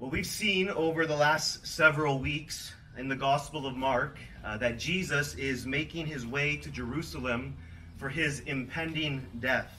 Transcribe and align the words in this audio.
Well, 0.00 0.10
we've 0.10 0.26
seen 0.26 0.68
over 0.68 1.06
the 1.06 1.16
last 1.16 1.66
several 1.66 2.20
weeks 2.20 2.72
in 2.96 3.08
the 3.08 3.16
Gospel 3.16 3.66
of 3.66 3.76
Mark 3.76 4.16
uh, 4.44 4.56
that 4.58 4.78
Jesus 4.78 5.34
is 5.34 5.66
making 5.66 6.06
his 6.06 6.24
way 6.24 6.56
to 6.58 6.70
Jerusalem 6.70 7.56
for 7.96 8.08
his 8.08 8.38
impending 8.46 9.26
death. 9.40 9.76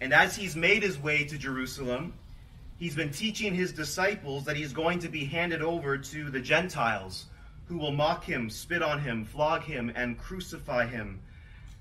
And 0.00 0.14
as 0.14 0.36
he's 0.36 0.54
made 0.54 0.84
his 0.84 0.96
way 0.96 1.24
to 1.24 1.36
Jerusalem, 1.36 2.14
he's 2.78 2.94
been 2.94 3.10
teaching 3.10 3.52
his 3.52 3.72
disciples 3.72 4.44
that 4.44 4.54
he's 4.54 4.72
going 4.72 5.00
to 5.00 5.08
be 5.08 5.24
handed 5.24 5.60
over 5.60 5.98
to 5.98 6.30
the 6.30 6.40
Gentiles 6.40 7.26
who 7.66 7.76
will 7.76 7.90
mock 7.90 8.22
him, 8.22 8.48
spit 8.48 8.80
on 8.80 9.00
him, 9.00 9.24
flog 9.24 9.64
him, 9.64 9.90
and 9.96 10.16
crucify 10.16 10.86
him, 10.86 11.20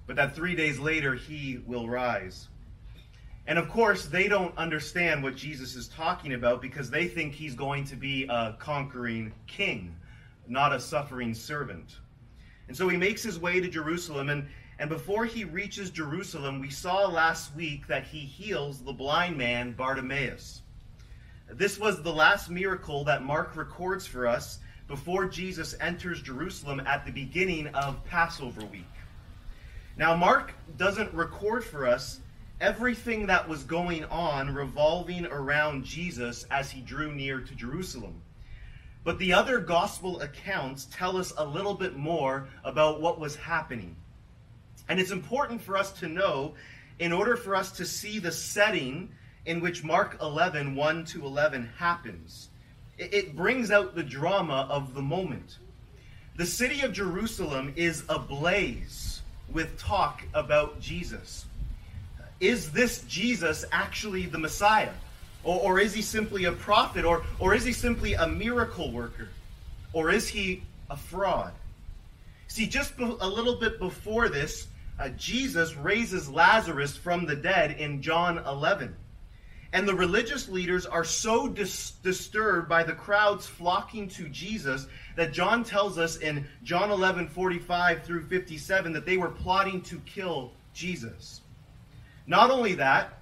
but 0.08 0.16
that 0.16 0.34
three 0.34 0.56
days 0.56 0.80
later 0.80 1.14
he 1.14 1.60
will 1.68 1.88
rise. 1.88 2.48
And 3.48 3.60
of 3.60 3.70
course, 3.70 4.06
they 4.08 4.28
don't 4.28 4.58
understand 4.58 5.22
what 5.22 5.36
Jesus 5.36 5.76
is 5.76 5.88
talking 5.88 6.34
about 6.34 6.62
because 6.62 6.90
they 6.90 7.08
think 7.08 7.34
he's 7.34 7.54
going 7.54 7.84
to 7.86 7.96
be 7.96 8.26
a 8.26 8.56
conquering 8.60 9.32
king, 9.46 9.96
not 10.48 10.74
a 10.74 10.80
suffering 10.80 11.34
servant. 11.34 11.98
And 12.68 12.76
so 12.76 12.90
he 12.90 12.98
makes 12.98 13.22
his 13.22 13.40
way 13.40 13.60
to 13.60 13.68
Jerusalem, 13.68 14.30
and, 14.30 14.48
and 14.80 14.90
before 14.90 15.26
he 15.26 15.44
reaches 15.44 15.92
Jerusalem, 15.92 16.60
we 16.60 16.72
saw 16.72 17.06
last 17.06 17.56
week 17.56 17.86
that 17.88 18.06
he 18.06 18.20
heals 18.20 18.80
the 18.80 18.94
blind 18.94 19.38
man 19.38 19.74
Bartimaeus. 19.74 20.64
This 21.52 21.80
was 21.80 22.02
the 22.02 22.12
last 22.12 22.50
miracle 22.50 23.04
that 23.04 23.24
Mark 23.24 23.56
records 23.56 24.08
for 24.08 24.26
us 24.26 24.58
before 24.88 25.26
Jesus 25.26 25.76
enters 25.80 26.22
Jerusalem 26.24 26.82
at 26.88 27.06
the 27.06 27.12
beginning 27.12 27.68
of 27.68 28.04
Passover 28.06 28.66
week. 28.66 28.84
Now, 29.98 30.16
Mark 30.16 30.54
doesn't 30.78 31.14
record 31.14 31.64
for 31.64 31.88
us 31.88 32.20
everything 32.62 33.28
that 33.28 33.48
was 33.48 33.64
going 33.64 34.06
on 34.06 34.54
revolving 34.54 35.26
around 35.26 35.84
Jesus 35.84 36.46
as 36.50 36.72
he 36.72 36.82
drew 36.82 37.14
near 37.14 37.42
to 37.42 37.56
Jerusalem. 37.56 38.22
But 39.04 39.20
the 39.20 39.34
other 39.34 39.60
gospel 39.60 40.22
accounts 40.22 40.88
tell 40.92 41.18
us 41.18 41.34
a 41.38 41.46
little 41.46 41.76
bit 41.76 41.96
more 41.96 42.48
about 42.64 43.02
what 43.02 43.20
was 43.20 43.36
happening. 43.36 43.96
And 44.88 45.00
it's 45.00 45.12
important 45.12 45.62
for 45.62 45.78
us 45.78 45.92
to 46.00 46.08
know 46.08 46.54
in 47.00 47.12
order 47.12 47.36
for 47.36 47.56
us 47.56 47.72
to 47.74 47.86
see 47.86 48.20
the 48.20 48.32
setting 48.32 49.10
in 49.46 49.60
which 49.60 49.84
Mark 49.84 50.18
11, 50.22 50.76
1 50.76 51.06
to 51.06 51.26
11 51.26 51.70
happens. 51.78 52.50
It 52.98 53.36
brings 53.36 53.70
out 53.70 53.94
the 53.94 54.04
drama 54.04 54.68
of 54.70 54.94
the 54.94 55.02
moment. 55.02 55.60
The 56.38 56.46
city 56.46 56.82
of 56.82 56.94
Jerusalem 56.94 57.74
is 57.76 58.04
ablaze 58.10 59.22
with 59.52 59.78
talk 59.78 60.24
about 60.34 60.80
Jesus 60.80 61.46
is 62.40 62.72
this 62.72 63.02
Jesus 63.04 63.66
actually 63.72 64.26
the 64.26 64.38
Messiah? 64.38 64.94
Or, 65.44 65.60
or 65.62 65.80
is 65.80 65.94
he 65.94 66.02
simply 66.02 66.46
a 66.46 66.52
prophet? 66.52 67.06
Or, 67.06 67.24
or 67.40 67.54
is 67.54 67.64
he 67.64 67.72
simply 67.72 68.14
a 68.14 68.28
miracle 68.28 68.92
worker? 68.92 69.30
Or 69.94 70.10
is 70.10 70.28
he 70.28 70.64
a 70.90 70.98
fraud? 70.98 71.54
See, 72.48 72.68
just 72.68 73.00
a 73.00 73.28
little 73.28 73.56
bit 73.56 73.80
before 73.80 74.30
this, 74.30 74.68
uh, 75.00 75.10
Jesus 75.10 75.76
raises 75.76 76.30
Lazarus 76.30 76.96
from 76.96 77.26
the 77.26 77.36
dead 77.36 77.72
in 77.72 78.02
John 78.02 78.38
11. 78.40 78.96
And 79.74 79.88
the 79.88 79.94
religious 79.94 80.48
leaders 80.48 80.86
are 80.86 81.04
so 81.04 81.50
dis- 81.50 81.92
disturbed 82.02 82.70
by 82.70 82.84
the 82.84 82.94
crowds 82.94 83.46
flocking 83.46 84.08
to 84.10 84.30
Jesus 84.30 84.88
that 85.18 85.34
John 85.34 85.66
tells 85.66 85.98
us 85.98 86.18
in 86.18 86.48
John 86.64 86.92
11 86.92 87.28
45 87.28 88.04
through 88.04 88.24
57 88.24 88.94
that 88.94 89.06
they 89.06 89.18
were 89.18 89.30
plotting 89.30 89.82
to 89.82 90.00
kill 90.06 90.54
Jesus. 90.74 91.42
Not 92.28 92.52
only 92.52 92.76
that, 92.76 93.20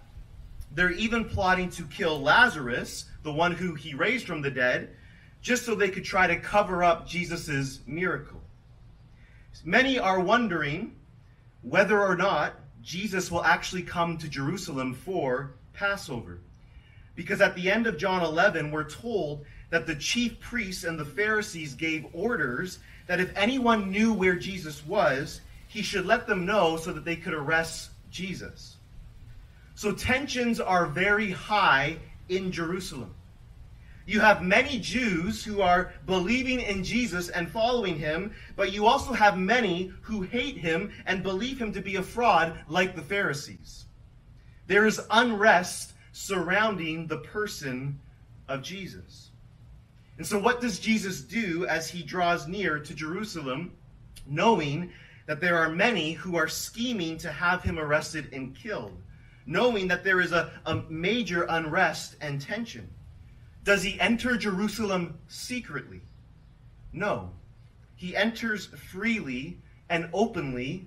they're 0.72 0.92
even 0.92 1.26
plotting 1.26 1.70
to 1.72 1.84
kill 1.84 2.20
Lazarus, 2.22 3.06
the 3.24 3.32
one 3.32 3.52
who 3.52 3.76
he 3.76 3.94
raised 3.94 4.26
from 4.26 4.42
the 4.42 4.52
dead, 4.52 4.96
just 5.42 5.66
so 5.66 5.76
they 5.76 5.90
could 5.90 6.06
try 6.06 6.26
to 6.26 6.40
cover 6.40 6.84
up 6.84 7.08
Jesus' 7.08 7.80
miracle. 7.86 8.42
Many 9.64 10.00
are 10.00 10.20
wondering 10.20 10.96
whether 11.62 12.02
or 12.02 12.16
not 12.16 12.56
Jesus 12.82 13.32
will 13.32 13.44
actually 13.44 13.84
come 13.84 14.18
to 14.18 14.28
Jerusalem 14.28 14.94
for 14.94 15.54
Passover. 15.74 16.40
Because 17.16 17.42
at 17.42 17.56
the 17.56 17.72
end 17.72 17.88
of 17.88 17.98
John 17.98 18.24
11, 18.24 18.72
we're 18.72 18.90
told 18.90 19.46
that 19.70 19.86
the 19.86 19.96
chief 19.96 20.40
priests 20.40 20.84
and 20.84 21.00
the 21.00 21.06
Pharisees 21.06 21.76
gave 21.76 22.06
orders 22.14 22.80
that 23.08 23.20
if 23.20 23.32
anyone 23.38 23.92
knew 23.92 24.14
where 24.14 24.36
Jesus 24.36 24.86
was, 24.86 25.42
he 25.68 25.82
should 25.82 26.06
let 26.06 26.28
them 26.28 26.46
know 26.46 26.78
so 26.78 26.92
that 26.92 27.06
they 27.06 27.16
could 27.16 27.34
arrest 27.34 27.92
Jesus. 28.10 28.73
So 29.76 29.92
tensions 29.92 30.60
are 30.60 30.86
very 30.86 31.32
high 31.32 31.98
in 32.30 32.52
Jerusalem. 32.52 33.14
You 34.06 34.20
have 34.20 34.42
many 34.42 34.80
Jews 34.80 35.44
who 35.44 35.62
are 35.62 35.94
believing 36.06 36.60
in 36.60 36.84
Jesus 36.84 37.30
and 37.30 37.50
following 37.50 37.98
him, 37.98 38.34
but 38.56 38.74
you 38.74 38.86
also 38.86 39.14
have 39.14 39.38
many 39.38 39.94
who 40.02 40.22
hate 40.22 40.58
him 40.58 40.92
and 41.06 41.24
believe 41.24 41.60
him 41.60 41.72
to 41.72 41.82
be 41.82 41.96
a 41.96 42.04
fraud, 42.04 42.60
like 42.68 42.96
the 42.96 43.02
Pharisees. 43.02 43.86
There 44.68 44.86
is 44.86 45.02
unrest 45.10 45.94
surrounding 46.12 47.08
the 47.08 47.20
person 47.20 48.00
of 48.50 48.62
Jesus. 48.62 49.32
And 50.18 50.28
so, 50.28 50.38
what 50.38 50.62
does 50.62 50.80
Jesus 50.80 51.22
do 51.22 51.66
as 51.66 51.90
he 51.90 52.04
draws 52.04 52.48
near 52.48 52.80
to 52.80 52.94
Jerusalem, 52.94 53.72
knowing 54.28 54.92
that 55.26 55.42
there 55.42 55.58
are 55.58 55.70
many 55.70 56.14
who 56.14 56.36
are 56.36 56.48
scheming 56.48 57.18
to 57.20 57.32
have 57.32 57.64
him 57.64 57.80
arrested 57.80 58.30
and 58.34 58.56
killed? 58.56 58.98
Knowing 59.46 59.88
that 59.90 60.04
there 60.04 60.20
is 60.20 60.32
a, 60.32 60.52
a 60.66 60.76
major 60.90 61.44
unrest 61.44 62.16
and 62.22 62.42
tension. 62.42 62.90
Does 63.64 63.84
he 63.84 64.00
enter 64.00 64.38
Jerusalem 64.38 65.18
secretly? 65.28 66.02
No. 66.92 67.32
He 67.96 68.16
enters 68.16 68.68
freely 68.68 69.58
and 69.90 70.10
openly 70.14 70.86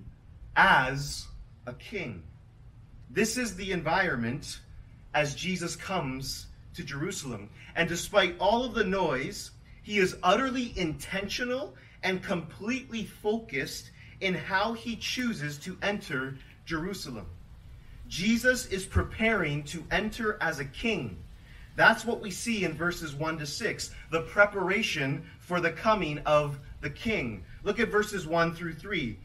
as 0.55 1.27
a 1.65 1.73
king. 1.73 2.23
This 3.09 3.37
is 3.37 3.55
the 3.55 3.71
environment 3.71 4.59
as 5.13 5.33
Jesus 5.33 5.75
comes 5.75 6.47
to 6.75 6.83
Jerusalem. 6.83 7.49
And 7.75 7.89
despite 7.89 8.37
all 8.39 8.63
of 8.63 8.73
the 8.73 8.83
noise, 8.83 9.51
he 9.81 9.97
is 9.97 10.17
utterly 10.21 10.73
intentional 10.77 11.75
and 12.03 12.21
completely 12.21 13.05
focused 13.05 13.91
in 14.19 14.33
how 14.33 14.73
he 14.73 14.95
chooses 14.95 15.57
to 15.59 15.77
enter 15.81 16.37
Jerusalem. 16.65 17.25
Jesus 18.07 18.67
is 18.67 18.85
preparing 18.85 19.63
to 19.63 19.83
enter 19.91 20.37
as 20.39 20.59
a 20.59 20.65
king. 20.65 21.17
That's 21.75 22.05
what 22.05 22.21
we 22.21 22.31
see 22.31 22.63
in 22.63 22.73
verses 22.73 23.13
1 23.13 23.37
to 23.39 23.45
6, 23.45 23.91
the 24.11 24.21
preparation 24.21 25.25
for 25.39 25.59
the 25.59 25.71
coming 25.71 26.19
of 26.19 26.57
the 26.81 26.89
king. 26.89 27.43
Look 27.63 27.79
at 27.79 27.89
verses 27.89 28.25
1 28.25 28.55
through 28.55 28.75
3. 28.75 29.17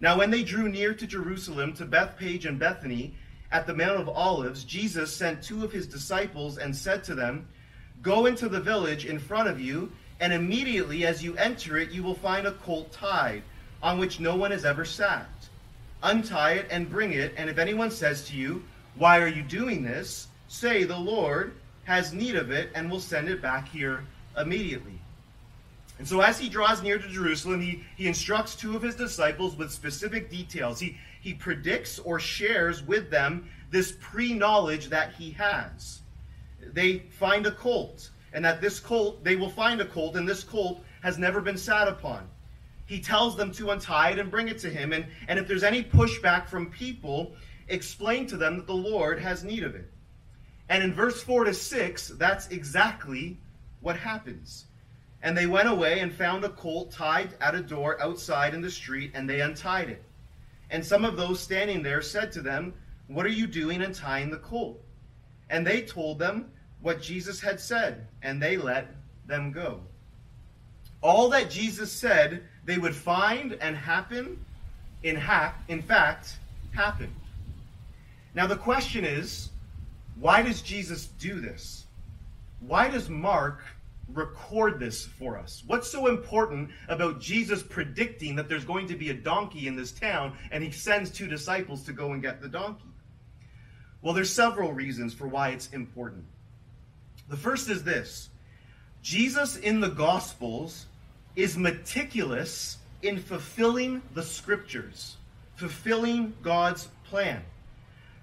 Now, 0.00 0.16
when 0.18 0.30
they 0.30 0.42
drew 0.42 0.68
near 0.68 0.94
to 0.94 1.06
Jerusalem, 1.06 1.74
to 1.74 1.84
Bethphage 1.84 2.46
and 2.46 2.58
Bethany, 2.58 3.14
at 3.52 3.66
the 3.66 3.74
Mount 3.74 4.00
of 4.00 4.08
Olives, 4.08 4.64
Jesus 4.64 5.14
sent 5.14 5.42
two 5.42 5.62
of 5.62 5.72
his 5.72 5.86
disciples 5.86 6.56
and 6.58 6.74
said 6.74 7.04
to 7.04 7.14
them, 7.14 7.46
Go 8.00 8.26
into 8.26 8.48
the 8.48 8.60
village 8.60 9.04
in 9.04 9.18
front 9.18 9.48
of 9.48 9.60
you, 9.60 9.92
and 10.20 10.32
immediately 10.32 11.04
as 11.04 11.22
you 11.22 11.36
enter 11.36 11.76
it, 11.76 11.90
you 11.90 12.02
will 12.02 12.14
find 12.14 12.46
a 12.46 12.52
colt 12.52 12.90
tied, 12.92 13.42
on 13.82 13.98
which 13.98 14.20
no 14.20 14.36
one 14.36 14.50
has 14.50 14.64
ever 14.64 14.84
sat 14.84 15.28
untie 16.02 16.52
it 16.52 16.66
and 16.70 16.90
bring 16.90 17.12
it. 17.12 17.34
And 17.36 17.50
if 17.50 17.58
anyone 17.58 17.90
says 17.90 18.26
to 18.28 18.36
you, 18.36 18.62
Why 18.96 19.20
are 19.20 19.28
you 19.28 19.42
doing 19.42 19.82
this? 19.82 20.28
say, 20.48 20.84
The 20.84 20.98
Lord 20.98 21.54
has 21.84 22.12
need 22.12 22.36
of 22.36 22.50
it 22.50 22.70
and 22.74 22.90
will 22.90 23.00
send 23.00 23.28
it 23.28 23.42
back 23.42 23.68
here 23.68 24.04
immediately. 24.36 24.98
And 25.98 26.08
so 26.08 26.20
as 26.20 26.38
he 26.38 26.48
draws 26.48 26.82
near 26.82 26.98
to 26.98 27.08
Jerusalem, 27.08 27.60
he, 27.60 27.84
he 27.96 28.06
instructs 28.06 28.54
two 28.54 28.74
of 28.74 28.82
his 28.82 28.94
disciples 28.94 29.56
with 29.56 29.70
specific 29.70 30.30
details. 30.30 30.80
He, 30.80 30.96
he 31.20 31.34
predicts 31.34 31.98
or 31.98 32.18
shares 32.18 32.82
with 32.82 33.10
them 33.10 33.48
this 33.70 33.92
pre 34.00 34.32
knowledge 34.32 34.88
that 34.88 35.12
he 35.12 35.32
has. 35.32 36.00
They 36.72 37.00
find 37.18 37.46
a 37.46 37.50
colt, 37.50 38.10
and 38.32 38.44
that 38.44 38.60
this 38.60 38.80
colt, 38.80 39.22
they 39.24 39.36
will 39.36 39.50
find 39.50 39.80
a 39.80 39.84
colt, 39.84 40.16
and 40.16 40.26
this 40.26 40.42
colt 40.42 40.82
has 41.02 41.18
never 41.18 41.40
been 41.40 41.58
sat 41.58 41.86
upon 41.86 42.26
he 42.90 42.98
tells 42.98 43.36
them 43.36 43.52
to 43.52 43.70
untie 43.70 44.10
it 44.10 44.18
and 44.18 44.32
bring 44.32 44.48
it 44.48 44.58
to 44.58 44.68
him. 44.68 44.92
And, 44.92 45.06
and 45.28 45.38
if 45.38 45.46
there's 45.46 45.62
any 45.62 45.84
pushback 45.84 46.48
from 46.48 46.72
people, 46.72 47.36
explain 47.68 48.26
to 48.26 48.36
them 48.36 48.56
that 48.56 48.66
the 48.66 48.74
Lord 48.74 49.20
has 49.20 49.44
need 49.44 49.62
of 49.62 49.76
it. 49.76 49.88
And 50.68 50.82
in 50.82 50.92
verse 50.92 51.22
4 51.22 51.44
to 51.44 51.54
6, 51.54 52.08
that's 52.18 52.48
exactly 52.48 53.38
what 53.80 53.96
happens. 53.96 54.64
And 55.22 55.38
they 55.38 55.46
went 55.46 55.68
away 55.68 56.00
and 56.00 56.12
found 56.12 56.44
a 56.44 56.48
colt 56.48 56.90
tied 56.90 57.36
at 57.40 57.54
a 57.54 57.62
door 57.62 57.96
outside 58.02 58.54
in 58.54 58.60
the 58.60 58.68
street, 58.72 59.12
and 59.14 59.30
they 59.30 59.40
untied 59.40 59.88
it. 59.88 60.02
And 60.68 60.84
some 60.84 61.04
of 61.04 61.16
those 61.16 61.38
standing 61.38 61.84
there 61.84 62.02
said 62.02 62.32
to 62.32 62.42
them, 62.42 62.74
What 63.06 63.24
are 63.24 63.28
you 63.28 63.46
doing 63.46 63.82
untying 63.82 64.30
the 64.30 64.38
colt? 64.38 64.82
And 65.48 65.64
they 65.64 65.82
told 65.82 66.18
them 66.18 66.50
what 66.80 67.00
Jesus 67.00 67.40
had 67.40 67.60
said, 67.60 68.08
and 68.20 68.42
they 68.42 68.56
let 68.56 68.88
them 69.28 69.52
go. 69.52 69.80
All 71.02 71.30
that 71.30 71.50
Jesus 71.50 71.92
said 71.92 72.42
they 72.64 72.78
would 72.78 72.94
find 72.94 73.54
and 73.60 73.76
happen, 73.76 74.44
in, 75.02 75.16
ha- 75.16 75.54
in 75.68 75.82
fact, 75.82 76.38
happened. 76.72 77.14
Now 78.34 78.46
the 78.46 78.56
question 78.56 79.04
is, 79.04 79.50
why 80.18 80.42
does 80.42 80.62
Jesus 80.62 81.06
do 81.18 81.40
this? 81.40 81.86
why 82.60 82.88
does 82.88 83.08
Mark 83.08 83.62
record 84.12 84.78
this 84.78 85.06
for 85.06 85.38
us? 85.38 85.62
What's 85.66 85.90
so 85.90 86.06
important 86.06 86.70
about 86.88 87.20
Jesus 87.20 87.62
predicting 87.62 88.36
that 88.36 88.48
there's 88.48 88.64
going 88.64 88.86
to 88.88 88.96
be 88.96 89.10
a 89.10 89.14
donkey 89.14 89.66
in 89.66 89.76
this 89.76 89.92
town 89.92 90.36
and 90.50 90.62
he 90.62 90.70
sends 90.70 91.10
two 91.10 91.26
disciples 91.26 91.82
to 91.84 91.92
go 91.92 92.12
and 92.12 92.22
get 92.22 92.40
the 92.40 92.48
donkey? 92.48 92.84
Well, 94.02 94.14
there's 94.14 94.32
several 94.32 94.72
reasons 94.72 95.14
for 95.14 95.26
why 95.26 95.50
it's 95.50 95.68
important. 95.70 96.24
The 97.28 97.36
first 97.36 97.68
is 97.70 97.82
this 97.82 98.28
Jesus 99.02 99.56
in 99.56 99.80
the 99.80 99.88
Gospels 99.88 100.86
is 101.36 101.56
meticulous 101.56 102.78
in 103.02 103.18
fulfilling 103.18 104.02
the 104.14 104.22
scriptures, 104.22 105.16
fulfilling 105.56 106.34
God's 106.42 106.88
plan. 107.04 107.42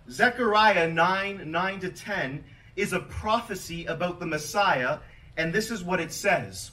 Zechariah 0.10 0.90
9 0.90 1.52
9 1.52 1.80
to 1.82 1.90
10 1.90 2.44
is 2.76 2.94
a 2.94 3.00
prophecy 3.00 3.86
about 3.86 4.20
the 4.20 4.26
Messiah, 4.26 5.00
and 5.36 5.52
this 5.52 5.72
is 5.72 5.84
what 5.84 6.00
it 6.00 6.12
says 6.12 6.72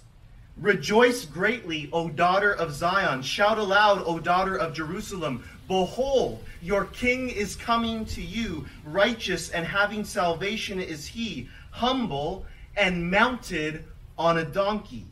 Rejoice 0.57 1.25
greatly, 1.25 1.89
O 1.93 2.09
daughter 2.09 2.53
of 2.53 2.73
Zion. 2.73 3.23
Shout 3.23 3.59
aloud, 3.59 4.05
O 4.07 4.21
daughter 4.21 4.57
of 4.57 4.73
Jerusalem. 4.73 5.43
Behold, 5.67 6.45
your 6.63 6.85
king 6.85 7.29
is 7.29 7.57
coming 7.57 8.05
to 8.07 8.23
you. 8.23 8.65
Righteous 8.85 9.51
and 9.51 9.67
having 9.67 10.05
salvation 10.05 10.79
is 10.79 11.07
he, 11.07 11.49
humble 11.73 12.47
and 12.77 13.11
mounted 13.11 13.85
on 14.17 14.39
a 14.39 14.45
donkey, 14.45 15.07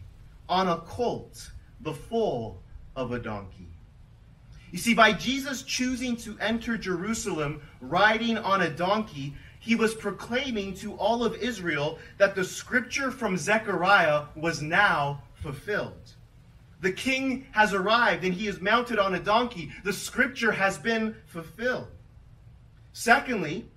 on 0.52 0.68
a 0.68 0.76
colt, 0.80 1.50
the 1.80 1.94
foal 1.94 2.62
of 2.94 3.12
a 3.12 3.18
donkey. 3.18 3.68
You 4.70 4.76
see, 4.76 4.92
by 4.92 5.14
Jesus 5.14 5.62
choosing 5.62 6.14
to 6.18 6.36
enter 6.40 6.76
Jerusalem 6.76 7.62
riding 7.80 8.36
on 8.36 8.60
a 8.60 8.68
donkey, 8.68 9.34
he 9.60 9.74
was 9.74 9.94
proclaiming 9.94 10.74
to 10.74 10.92
all 10.96 11.24
of 11.24 11.36
Israel 11.36 11.98
that 12.18 12.34
the 12.34 12.44
scripture 12.44 13.10
from 13.10 13.38
Zechariah 13.38 14.24
was 14.36 14.60
now 14.60 15.22
fulfilled. 15.36 16.12
The 16.82 16.92
king 16.92 17.46
has 17.52 17.72
arrived 17.72 18.22
and 18.22 18.34
he 18.34 18.46
is 18.46 18.60
mounted 18.60 18.98
on 18.98 19.14
a 19.14 19.20
donkey. 19.20 19.72
The 19.84 19.92
scripture 19.94 20.52
has 20.52 20.76
been 20.76 21.16
fulfilled. 21.24 21.88
Secondly, 22.92 23.70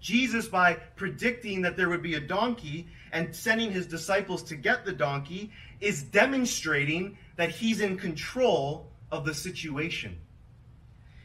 Jesus, 0.00 0.48
by 0.48 0.74
predicting 0.96 1.60
that 1.62 1.76
there 1.76 1.90
would 1.90 2.02
be 2.02 2.14
a 2.14 2.20
donkey 2.20 2.86
and 3.12 3.34
sending 3.34 3.70
his 3.70 3.86
disciples 3.86 4.42
to 4.44 4.56
get 4.56 4.84
the 4.84 4.92
donkey, 4.92 5.50
is 5.80 6.02
demonstrating 6.02 7.16
that 7.36 7.50
he's 7.50 7.80
in 7.80 7.96
control 7.96 8.90
of 9.10 9.24
the 9.24 9.34
situation. 9.34 10.16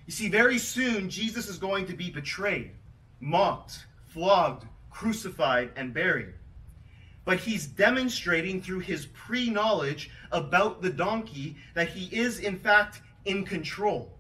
You 0.06 0.14
see, 0.14 0.30
very 0.30 0.58
soon, 0.58 1.10
Jesus 1.10 1.48
is 1.48 1.58
going 1.58 1.86
to 1.88 1.94
be 1.94 2.10
betrayed, 2.10 2.72
mocked, 3.20 3.86
flogged, 4.08 4.66
crucified, 4.92 5.72
and 5.76 5.94
buried. 5.94 6.34
But 7.26 7.40
he's 7.40 7.66
demonstrating 7.66 8.62
through 8.62 8.80
his 8.80 9.06
pre 9.06 9.50
knowledge 9.50 10.12
about 10.32 10.82
the 10.82 10.90
donkey 10.90 11.56
that 11.74 11.88
he 11.88 12.14
is, 12.16 12.40
in 12.40 12.60
fact, 12.60 13.02
in 13.26 13.46
control. 13.46 14.12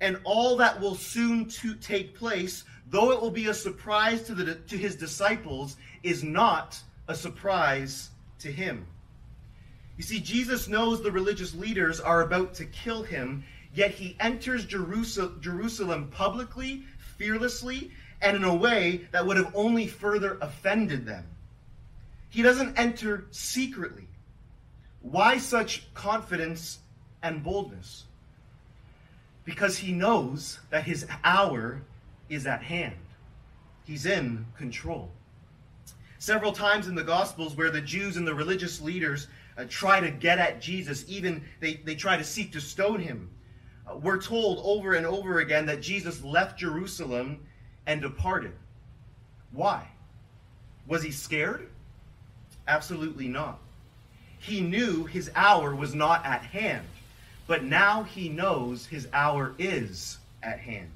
And 0.00 0.18
all 0.24 0.56
that 0.56 0.80
will 0.80 0.96
soon 0.96 1.46
to 1.48 1.74
take 1.74 2.16
place, 2.16 2.64
though 2.90 3.12
it 3.12 3.20
will 3.20 3.30
be 3.30 3.46
a 3.46 3.54
surprise 3.54 4.22
to, 4.24 4.34
the, 4.34 4.56
to 4.56 4.76
his 4.76 4.96
disciples, 4.96 5.76
is 6.02 6.22
not 6.22 6.78
a 7.08 7.14
surprise 7.14 8.10
to 8.40 8.50
him. 8.50 8.86
You 9.96 10.04
see, 10.04 10.20
Jesus 10.20 10.68
knows 10.68 11.02
the 11.02 11.10
religious 11.10 11.54
leaders 11.54 12.00
are 12.00 12.22
about 12.22 12.54
to 12.54 12.66
kill 12.66 13.02
him, 13.02 13.44
yet 13.74 13.92
he 13.92 14.16
enters 14.20 14.66
Jerusalem 14.66 16.10
publicly, 16.10 16.84
fearlessly, 17.16 17.90
and 18.20 18.36
in 18.36 18.44
a 18.44 18.54
way 18.54 19.08
that 19.12 19.26
would 19.26 19.36
have 19.36 19.52
only 19.54 19.86
further 19.86 20.38
offended 20.40 21.06
them. 21.06 21.24
He 22.28 22.42
doesn't 22.42 22.78
enter 22.78 23.26
secretly. 23.30 24.06
Why 25.00 25.38
such 25.38 25.92
confidence 25.94 26.80
and 27.22 27.42
boldness? 27.42 28.04
Because 29.44 29.78
he 29.78 29.92
knows 29.92 30.58
that 30.70 30.84
his 30.84 31.06
hour 31.24 31.80
is 32.28 32.46
at 32.46 32.62
hand. 32.62 32.96
He's 33.84 34.04
in 34.04 34.44
control. 34.58 35.10
Several 36.18 36.52
times 36.52 36.88
in 36.88 36.96
the 36.96 37.04
Gospels, 37.04 37.56
where 37.56 37.70
the 37.70 37.80
Jews 37.80 38.16
and 38.16 38.26
the 38.26 38.34
religious 38.34 38.80
leaders 38.80 39.28
uh, 39.56 39.64
try 39.68 40.00
to 40.00 40.10
get 40.10 40.38
at 40.38 40.60
Jesus, 40.60 41.04
even 41.08 41.42
they, 41.60 41.74
they 41.84 41.94
try 41.94 42.16
to 42.16 42.24
seek 42.24 42.52
to 42.52 42.60
stone 42.60 43.00
him. 43.00 43.30
Uh, 43.86 43.96
we're 43.96 44.20
told 44.20 44.60
over 44.62 44.94
and 44.94 45.06
over 45.06 45.38
again 45.40 45.66
that 45.66 45.80
Jesus 45.80 46.22
left 46.22 46.58
Jerusalem 46.58 47.40
and 47.86 48.00
departed. 48.00 48.52
Why? 49.52 49.86
Was 50.86 51.02
he 51.02 51.10
scared? 51.10 51.68
Absolutely 52.68 53.28
not. 53.28 53.58
He 54.38 54.60
knew 54.60 55.04
his 55.04 55.30
hour 55.34 55.74
was 55.74 55.94
not 55.94 56.24
at 56.24 56.42
hand, 56.42 56.86
but 57.46 57.64
now 57.64 58.02
he 58.02 58.28
knows 58.28 58.86
his 58.86 59.08
hour 59.12 59.54
is 59.58 60.18
at 60.42 60.58
hand. 60.58 60.90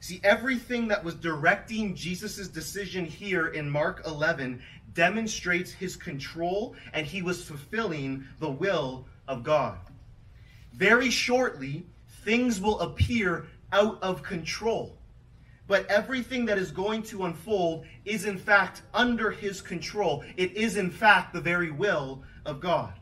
See, 0.00 0.20
everything 0.24 0.88
that 0.88 1.04
was 1.04 1.14
directing 1.14 1.94
Jesus' 1.94 2.48
decision 2.48 3.04
here 3.04 3.48
in 3.48 3.68
Mark 3.68 4.02
11 4.06 4.62
demonstrates 4.94 5.70
his 5.70 5.96
control 5.96 6.74
and 6.92 7.06
he 7.06 7.22
was 7.22 7.44
fulfilling 7.44 8.24
the 8.38 8.50
will 8.50 9.06
of 9.28 9.42
God. 9.42 9.78
Very 10.74 11.10
shortly, 11.10 11.86
things 12.24 12.60
will 12.60 12.80
appear 12.80 13.46
out 13.72 14.02
of 14.02 14.22
control. 14.22 14.96
But 15.66 15.86
everything 15.86 16.46
that 16.46 16.58
is 16.58 16.72
going 16.72 17.04
to 17.04 17.26
unfold 17.26 17.86
is 18.04 18.24
in 18.24 18.38
fact 18.38 18.82
under 18.92 19.30
his 19.30 19.60
control. 19.60 20.24
It 20.36 20.52
is 20.56 20.76
in 20.76 20.90
fact 20.90 21.32
the 21.32 21.40
very 21.40 21.70
will 21.70 22.24
of 22.44 22.60
God. 22.60 22.92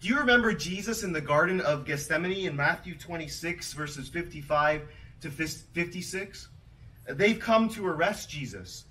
Do 0.00 0.08
you 0.08 0.18
remember 0.18 0.52
Jesus 0.52 1.02
in 1.02 1.12
the 1.12 1.20
Garden 1.20 1.60
of 1.60 1.84
Gethsemane 1.84 2.46
in 2.46 2.56
Matthew 2.56 2.96
26, 2.96 3.72
verses 3.72 4.08
55 4.08 4.82
to 5.20 5.30
56? 5.30 6.48
They've 7.08 7.38
come 7.38 7.68
to 7.70 7.86
arrest 7.86 8.28
Jesus. 8.28 8.84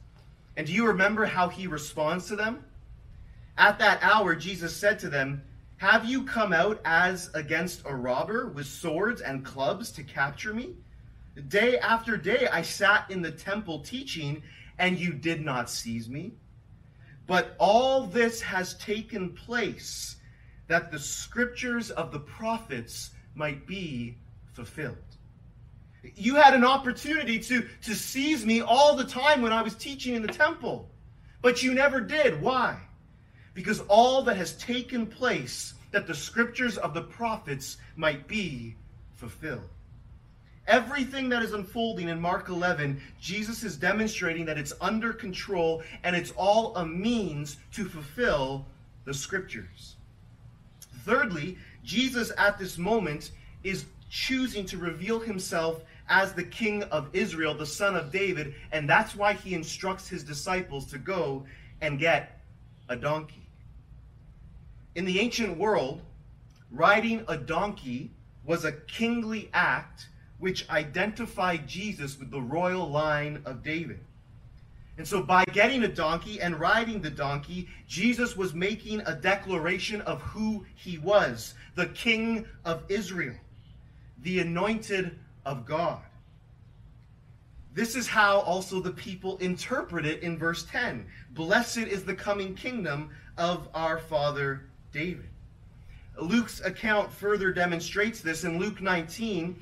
And 0.57 0.67
do 0.67 0.73
you 0.73 0.87
remember 0.87 1.25
how 1.25 1.49
he 1.49 1.67
responds 1.67 2.27
to 2.27 2.35
them? 2.35 2.65
At 3.57 3.79
that 3.79 4.01
hour, 4.01 4.35
Jesus 4.35 4.75
said 4.75 4.99
to 4.99 5.09
them, 5.09 5.43
Have 5.77 6.05
you 6.05 6.23
come 6.23 6.53
out 6.53 6.81
as 6.83 7.29
against 7.33 7.83
a 7.85 7.95
robber 7.95 8.47
with 8.47 8.65
swords 8.65 9.21
and 9.21 9.45
clubs 9.45 9.91
to 9.93 10.03
capture 10.03 10.53
me? 10.53 10.75
Day 11.47 11.77
after 11.79 12.17
day 12.17 12.47
I 12.51 12.61
sat 12.61 13.09
in 13.09 13.21
the 13.21 13.31
temple 13.31 13.79
teaching, 13.79 14.43
and 14.77 14.97
you 14.97 15.13
did 15.13 15.41
not 15.43 15.69
seize 15.69 16.09
me. 16.09 16.33
But 17.27 17.55
all 17.59 18.07
this 18.07 18.41
has 18.41 18.73
taken 18.75 19.33
place 19.33 20.17
that 20.67 20.91
the 20.91 20.99
scriptures 20.99 21.91
of 21.91 22.11
the 22.11 22.19
prophets 22.19 23.11
might 23.35 23.65
be 23.65 24.17
fulfilled. 24.53 24.97
You 26.15 26.35
had 26.35 26.53
an 26.53 26.63
opportunity 26.63 27.39
to, 27.39 27.67
to 27.83 27.95
seize 27.95 28.45
me 28.45 28.61
all 28.61 28.95
the 28.95 29.03
time 29.03 29.41
when 29.41 29.53
I 29.53 29.61
was 29.61 29.75
teaching 29.75 30.15
in 30.15 30.21
the 30.21 30.27
temple, 30.27 30.89
but 31.41 31.61
you 31.61 31.73
never 31.73 32.01
did. 32.01 32.41
Why? 32.41 32.77
Because 33.53 33.81
all 33.81 34.23
that 34.23 34.37
has 34.37 34.57
taken 34.57 35.05
place, 35.05 35.75
that 35.91 36.07
the 36.07 36.15
scriptures 36.15 36.77
of 36.77 36.93
the 36.93 37.01
prophets 37.01 37.77
might 37.95 38.27
be 38.27 38.75
fulfilled. 39.15 39.69
Everything 40.67 41.27
that 41.29 41.43
is 41.43 41.53
unfolding 41.53 42.09
in 42.09 42.19
Mark 42.19 42.49
11, 42.49 43.01
Jesus 43.19 43.63
is 43.63 43.75
demonstrating 43.75 44.45
that 44.45 44.57
it's 44.57 44.73
under 44.79 45.11
control 45.11 45.83
and 46.03 46.15
it's 46.15 46.31
all 46.37 46.75
a 46.77 46.85
means 46.85 47.57
to 47.73 47.85
fulfill 47.85 48.65
the 49.05 49.13
scriptures. 49.13 49.95
Thirdly, 51.03 51.57
Jesus 51.83 52.31
at 52.37 52.57
this 52.57 52.77
moment 52.77 53.31
is 53.63 53.85
choosing 54.09 54.65
to 54.67 54.77
reveal 54.77 55.19
himself 55.19 55.81
as 56.11 56.33
the 56.33 56.43
king 56.43 56.83
of 56.83 57.07
Israel, 57.13 57.55
the 57.55 57.65
son 57.65 57.95
of 57.95 58.11
David, 58.11 58.53
and 58.73 58.87
that's 58.87 59.15
why 59.15 59.33
he 59.33 59.55
instructs 59.55 60.09
his 60.09 60.23
disciples 60.25 60.85
to 60.87 60.97
go 60.97 61.45
and 61.79 61.97
get 61.97 62.41
a 62.89 62.97
donkey. 62.97 63.47
In 64.93 65.05
the 65.05 65.21
ancient 65.21 65.57
world, 65.57 66.01
riding 66.69 67.23
a 67.29 67.37
donkey 67.37 68.11
was 68.43 68.65
a 68.65 68.73
kingly 68.73 69.49
act 69.53 70.09
which 70.37 70.69
identified 70.69 71.65
Jesus 71.65 72.19
with 72.19 72.29
the 72.29 72.41
royal 72.41 72.89
line 72.89 73.41
of 73.45 73.63
David. 73.63 74.01
And 74.97 75.07
so, 75.07 75.23
by 75.23 75.45
getting 75.45 75.83
a 75.83 75.87
donkey 75.87 76.41
and 76.41 76.59
riding 76.59 77.01
the 77.01 77.09
donkey, 77.09 77.69
Jesus 77.87 78.35
was 78.35 78.53
making 78.53 78.99
a 79.01 79.15
declaration 79.15 80.01
of 80.01 80.21
who 80.21 80.65
he 80.75 80.97
was 80.97 81.53
the 81.75 81.85
King 81.87 82.45
of 82.65 82.83
Israel, 82.89 83.35
the 84.23 84.39
anointed 84.39 85.17
of 85.45 85.65
God. 85.65 86.01
This 87.73 87.95
is 87.95 88.07
how 88.07 88.39
also 88.41 88.81
the 88.81 88.91
people 88.91 89.37
interpret 89.37 90.05
it 90.05 90.23
in 90.23 90.37
verse 90.37 90.65
10 90.65 91.05
Blessed 91.31 91.77
is 91.77 92.03
the 92.03 92.13
coming 92.13 92.53
kingdom 92.53 93.09
of 93.37 93.69
our 93.73 93.97
father 93.97 94.65
David. 94.91 95.29
Luke's 96.19 96.59
account 96.61 97.11
further 97.11 97.51
demonstrates 97.51 98.19
this. 98.19 98.43
In 98.43 98.59
Luke 98.59 98.81
19, 98.81 99.57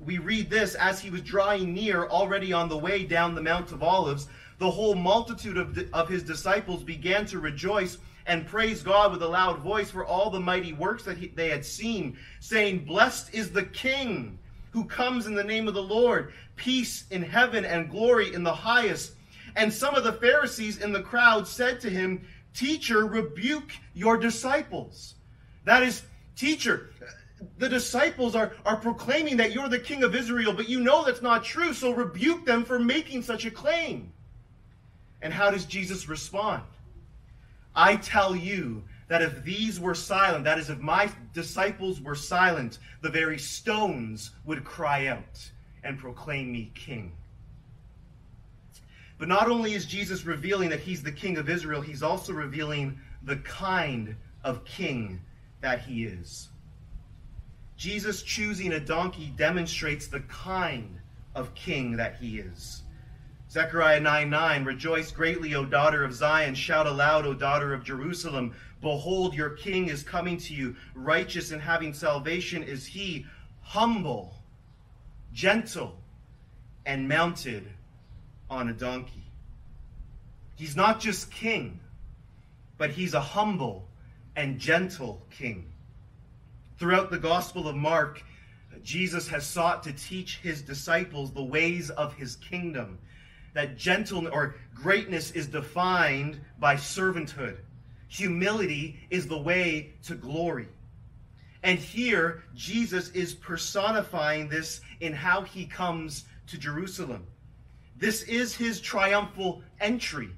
we 0.00 0.16
read 0.18 0.48
this 0.48 0.74
as 0.74 0.98
he 1.00 1.10
was 1.10 1.20
drawing 1.20 1.74
near, 1.74 2.06
already 2.06 2.52
on 2.52 2.68
the 2.68 2.78
way 2.78 3.04
down 3.04 3.34
the 3.34 3.42
Mount 3.42 3.70
of 3.72 3.82
Olives, 3.82 4.28
the 4.58 4.70
whole 4.70 4.94
multitude 4.94 5.58
of, 5.58 5.78
of 5.92 6.08
his 6.08 6.22
disciples 6.22 6.82
began 6.82 7.26
to 7.26 7.38
rejoice 7.38 7.98
and 8.26 8.46
praise 8.46 8.82
God 8.82 9.12
with 9.12 9.22
a 9.22 9.28
loud 9.28 9.58
voice 9.58 9.90
for 9.90 10.04
all 10.04 10.30
the 10.30 10.40
mighty 10.40 10.72
works 10.72 11.04
that 11.04 11.18
he, 11.18 11.28
they 11.28 11.48
had 11.48 11.64
seen, 11.64 12.16
saying, 12.40 12.84
Blessed 12.84 13.34
is 13.34 13.50
the 13.50 13.64
King 13.64 14.38
who 14.70 14.84
comes 14.84 15.26
in 15.26 15.34
the 15.34 15.44
name 15.44 15.68
of 15.68 15.74
the 15.74 15.82
Lord, 15.82 16.32
peace 16.56 17.04
in 17.10 17.22
heaven 17.22 17.64
and 17.64 17.90
glory 17.90 18.32
in 18.34 18.42
the 18.42 18.54
highest. 18.54 19.12
And 19.56 19.72
some 19.72 19.94
of 19.94 20.04
the 20.04 20.12
Pharisees 20.12 20.78
in 20.78 20.92
the 20.92 21.02
crowd 21.02 21.46
said 21.46 21.80
to 21.80 21.90
him, 21.90 22.26
Teacher, 22.54 23.06
rebuke 23.06 23.72
your 23.94 24.16
disciples. 24.16 25.14
That 25.64 25.82
is, 25.82 26.02
teacher, 26.36 26.90
the 27.58 27.68
disciples 27.68 28.34
are, 28.34 28.52
are 28.66 28.76
proclaiming 28.76 29.36
that 29.38 29.52
you're 29.52 29.68
the 29.68 29.78
king 29.78 30.02
of 30.02 30.14
Israel, 30.14 30.52
but 30.52 30.68
you 30.68 30.80
know 30.80 31.04
that's 31.04 31.22
not 31.22 31.44
true, 31.44 31.72
so 31.72 31.92
rebuke 31.92 32.44
them 32.44 32.64
for 32.64 32.78
making 32.78 33.22
such 33.22 33.44
a 33.44 33.50
claim. 33.50 34.12
And 35.22 35.32
how 35.32 35.50
does 35.50 35.64
Jesus 35.64 36.08
respond? 36.08 36.62
I 37.74 37.96
tell 37.96 38.34
you 38.34 38.82
that 39.10 39.22
if 39.22 39.42
these 39.42 39.80
were 39.80 39.92
silent, 39.92 40.44
that 40.44 40.56
is, 40.56 40.70
if 40.70 40.78
my 40.78 41.10
disciples 41.34 42.00
were 42.00 42.14
silent, 42.14 42.78
the 43.02 43.10
very 43.10 43.38
stones 43.38 44.30
would 44.44 44.62
cry 44.62 45.08
out 45.08 45.50
and 45.82 45.98
proclaim 45.98 46.52
me 46.52 46.70
king. 46.76 47.10
But 49.18 49.26
not 49.26 49.50
only 49.50 49.74
is 49.74 49.84
Jesus 49.84 50.24
revealing 50.24 50.68
that 50.70 50.78
he's 50.78 51.02
the 51.02 51.10
king 51.10 51.38
of 51.38 51.48
Israel, 51.48 51.80
he's 51.80 52.04
also 52.04 52.32
revealing 52.32 53.00
the 53.24 53.38
kind 53.38 54.14
of 54.44 54.64
king 54.64 55.20
that 55.60 55.80
he 55.80 56.04
is. 56.04 56.48
Jesus 57.76 58.22
choosing 58.22 58.74
a 58.74 58.80
donkey 58.80 59.34
demonstrates 59.36 60.06
the 60.06 60.20
kind 60.20 61.00
of 61.34 61.52
king 61.56 61.96
that 61.96 62.14
he 62.14 62.38
is. 62.38 62.84
Zechariah 63.50 63.98
9 63.98 64.30
9, 64.30 64.64
Rejoice 64.64 65.10
greatly, 65.10 65.56
O 65.56 65.64
daughter 65.64 66.04
of 66.04 66.14
Zion. 66.14 66.54
Shout 66.54 66.86
aloud, 66.86 67.26
O 67.26 67.34
daughter 67.34 67.74
of 67.74 67.82
Jerusalem. 67.82 68.54
Behold, 68.80 69.34
your 69.34 69.50
king 69.50 69.88
is 69.88 70.04
coming 70.04 70.36
to 70.38 70.54
you. 70.54 70.76
Righteous 70.94 71.50
and 71.50 71.60
having 71.60 71.92
salvation 71.92 72.62
is 72.62 72.86
he, 72.86 73.26
humble, 73.60 74.36
gentle, 75.32 75.98
and 76.86 77.08
mounted 77.08 77.68
on 78.48 78.68
a 78.68 78.72
donkey. 78.72 79.24
He's 80.54 80.76
not 80.76 81.00
just 81.00 81.32
king, 81.32 81.80
but 82.78 82.90
he's 82.90 83.14
a 83.14 83.20
humble 83.20 83.88
and 84.36 84.60
gentle 84.60 85.26
king. 85.28 85.72
Throughout 86.78 87.10
the 87.10 87.18
Gospel 87.18 87.66
of 87.66 87.74
Mark, 87.74 88.22
Jesus 88.84 89.26
has 89.26 89.44
sought 89.44 89.82
to 89.82 89.92
teach 89.92 90.38
his 90.38 90.62
disciples 90.62 91.32
the 91.32 91.42
ways 91.42 91.90
of 91.90 92.14
his 92.14 92.36
kingdom 92.36 92.98
that 93.54 93.76
gentleness 93.76 94.32
or 94.32 94.56
greatness 94.74 95.30
is 95.32 95.46
defined 95.46 96.40
by 96.58 96.74
servanthood. 96.76 97.56
Humility 98.08 98.98
is 99.10 99.26
the 99.28 99.38
way 99.38 99.92
to 100.04 100.14
glory. 100.14 100.68
And 101.62 101.78
here, 101.78 102.42
Jesus 102.54 103.10
is 103.10 103.34
personifying 103.34 104.48
this 104.48 104.80
in 105.00 105.12
how 105.12 105.42
he 105.42 105.66
comes 105.66 106.24
to 106.46 106.58
Jerusalem. 106.58 107.26
This 107.96 108.22
is 108.22 108.54
his 108.54 108.80
triumphal 108.80 109.62
entry. 109.78 110.30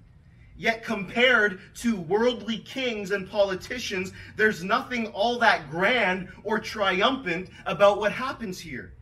Yet, 0.57 0.85
compared 0.85 1.61
to 1.77 1.97
worldly 1.97 2.59
kings 2.59 3.11
and 3.11 3.29
politicians, 3.29 4.13
there's 4.37 4.63
nothing 4.63 5.07
all 5.09 5.39
that 5.39 5.71
grand 5.71 6.29
or 6.45 6.59
triumphant 6.59 7.49
about 7.67 7.99
what 7.99 8.13
happens 8.13 8.59
here. 8.59 8.93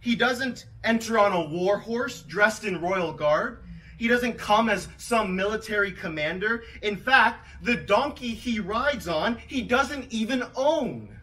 He 0.00 0.16
doesn't 0.16 0.66
enter 0.82 1.18
on 1.18 1.32
a 1.32 1.48
war 1.48 1.78
horse 1.78 2.22
dressed 2.22 2.64
in 2.64 2.80
royal 2.80 3.12
garb. 3.12 3.58
He 3.98 4.08
doesn't 4.08 4.38
come 4.38 4.70
as 4.70 4.88
some 4.96 5.36
military 5.36 5.92
commander. 5.92 6.64
In 6.80 6.96
fact, 6.96 7.46
the 7.62 7.76
donkey 7.76 8.30
he 8.30 8.58
rides 8.58 9.06
on, 9.06 9.36
he 9.46 9.60
doesn't 9.60 10.10
even 10.10 10.42
own. 10.56 11.20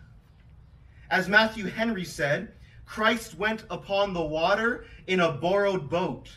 As 1.10 1.28
Matthew 1.28 1.66
Henry 1.66 2.06
said, 2.06 2.54
Christ 2.86 3.36
went 3.38 3.66
upon 3.72 4.14
the 4.14 4.24
water 4.24 4.86
in 5.08 5.22
a 5.22 5.32
borrowed 5.32 5.90
boat, 5.90 6.30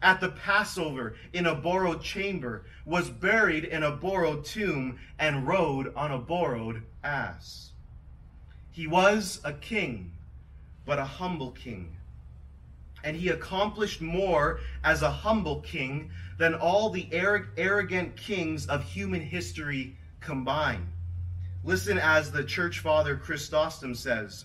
at 0.00 0.20
the 0.20 0.30
Passover 0.30 1.14
in 1.34 1.46
a 1.46 1.54
borrowed 1.54 2.02
chamber, 2.02 2.64
was 2.86 3.10
buried 3.10 3.64
in 3.64 3.82
a 3.82 3.90
borrowed 3.90 4.44
tomb, 4.44 4.98
and 5.18 5.46
rode 5.46 5.94
on 5.94 6.10
a 6.10 6.18
borrowed 6.18 6.82
ass. 7.04 7.72
He 8.70 8.86
was 8.86 9.40
a 9.44 9.52
king 9.52 10.11
but 10.84 10.98
a 10.98 11.04
humble 11.04 11.52
king. 11.52 11.96
And 13.04 13.16
he 13.16 13.28
accomplished 13.28 14.00
more 14.00 14.60
as 14.84 15.02
a 15.02 15.10
humble 15.10 15.60
king 15.60 16.10
than 16.38 16.54
all 16.54 16.90
the 16.90 17.08
arrogant 17.12 18.16
kings 18.16 18.66
of 18.66 18.82
human 18.82 19.20
history 19.20 19.96
combined. 20.20 20.86
Listen 21.64 21.98
as 21.98 22.30
the 22.30 22.44
church 22.44 22.80
father 22.80 23.16
Chrysostom 23.16 23.94
says 23.94 24.44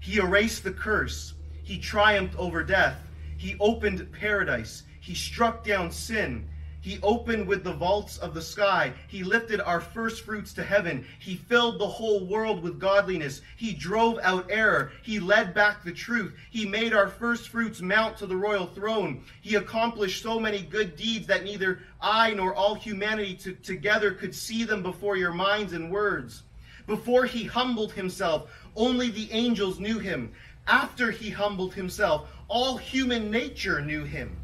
He 0.00 0.18
erased 0.18 0.64
the 0.64 0.72
curse, 0.72 1.34
he 1.62 1.78
triumphed 1.78 2.36
over 2.36 2.62
death, 2.62 2.98
he 3.36 3.56
opened 3.60 4.10
paradise, 4.12 4.82
he 5.00 5.14
struck 5.14 5.64
down 5.64 5.90
sin, 5.90 6.48
he 6.82 6.98
opened 7.02 7.46
with 7.46 7.62
the 7.62 7.74
vaults 7.74 8.16
of 8.18 8.32
the 8.32 8.40
sky. 8.40 8.92
He 9.06 9.22
lifted 9.22 9.60
our 9.60 9.80
first 9.80 10.24
fruits 10.24 10.54
to 10.54 10.64
heaven. 10.64 11.04
He 11.18 11.36
filled 11.36 11.78
the 11.78 11.86
whole 11.86 12.24
world 12.24 12.62
with 12.62 12.80
godliness. 12.80 13.42
He 13.56 13.74
drove 13.74 14.18
out 14.22 14.46
error. 14.48 14.92
He 15.02 15.20
led 15.20 15.52
back 15.52 15.84
the 15.84 15.92
truth. 15.92 16.34
He 16.50 16.64
made 16.64 16.94
our 16.94 17.08
first 17.08 17.48
fruits 17.48 17.82
mount 17.82 18.16
to 18.18 18.26
the 18.26 18.36
royal 18.36 18.66
throne. 18.66 19.22
He 19.42 19.56
accomplished 19.56 20.22
so 20.22 20.40
many 20.40 20.62
good 20.62 20.96
deeds 20.96 21.26
that 21.26 21.44
neither 21.44 21.80
I 22.00 22.32
nor 22.32 22.54
all 22.54 22.74
humanity 22.74 23.34
to, 23.36 23.52
together 23.52 24.12
could 24.12 24.34
see 24.34 24.64
them 24.64 24.82
before 24.82 25.16
your 25.16 25.34
minds 25.34 25.74
and 25.74 25.90
words. 25.90 26.44
Before 26.86 27.26
he 27.26 27.44
humbled 27.44 27.92
himself, 27.92 28.50
only 28.74 29.10
the 29.10 29.30
angels 29.32 29.78
knew 29.78 29.98
him. 29.98 30.32
After 30.66 31.10
he 31.10 31.28
humbled 31.28 31.74
himself, 31.74 32.30
all 32.48 32.78
human 32.78 33.30
nature 33.30 33.82
knew 33.82 34.04
him. 34.04 34.36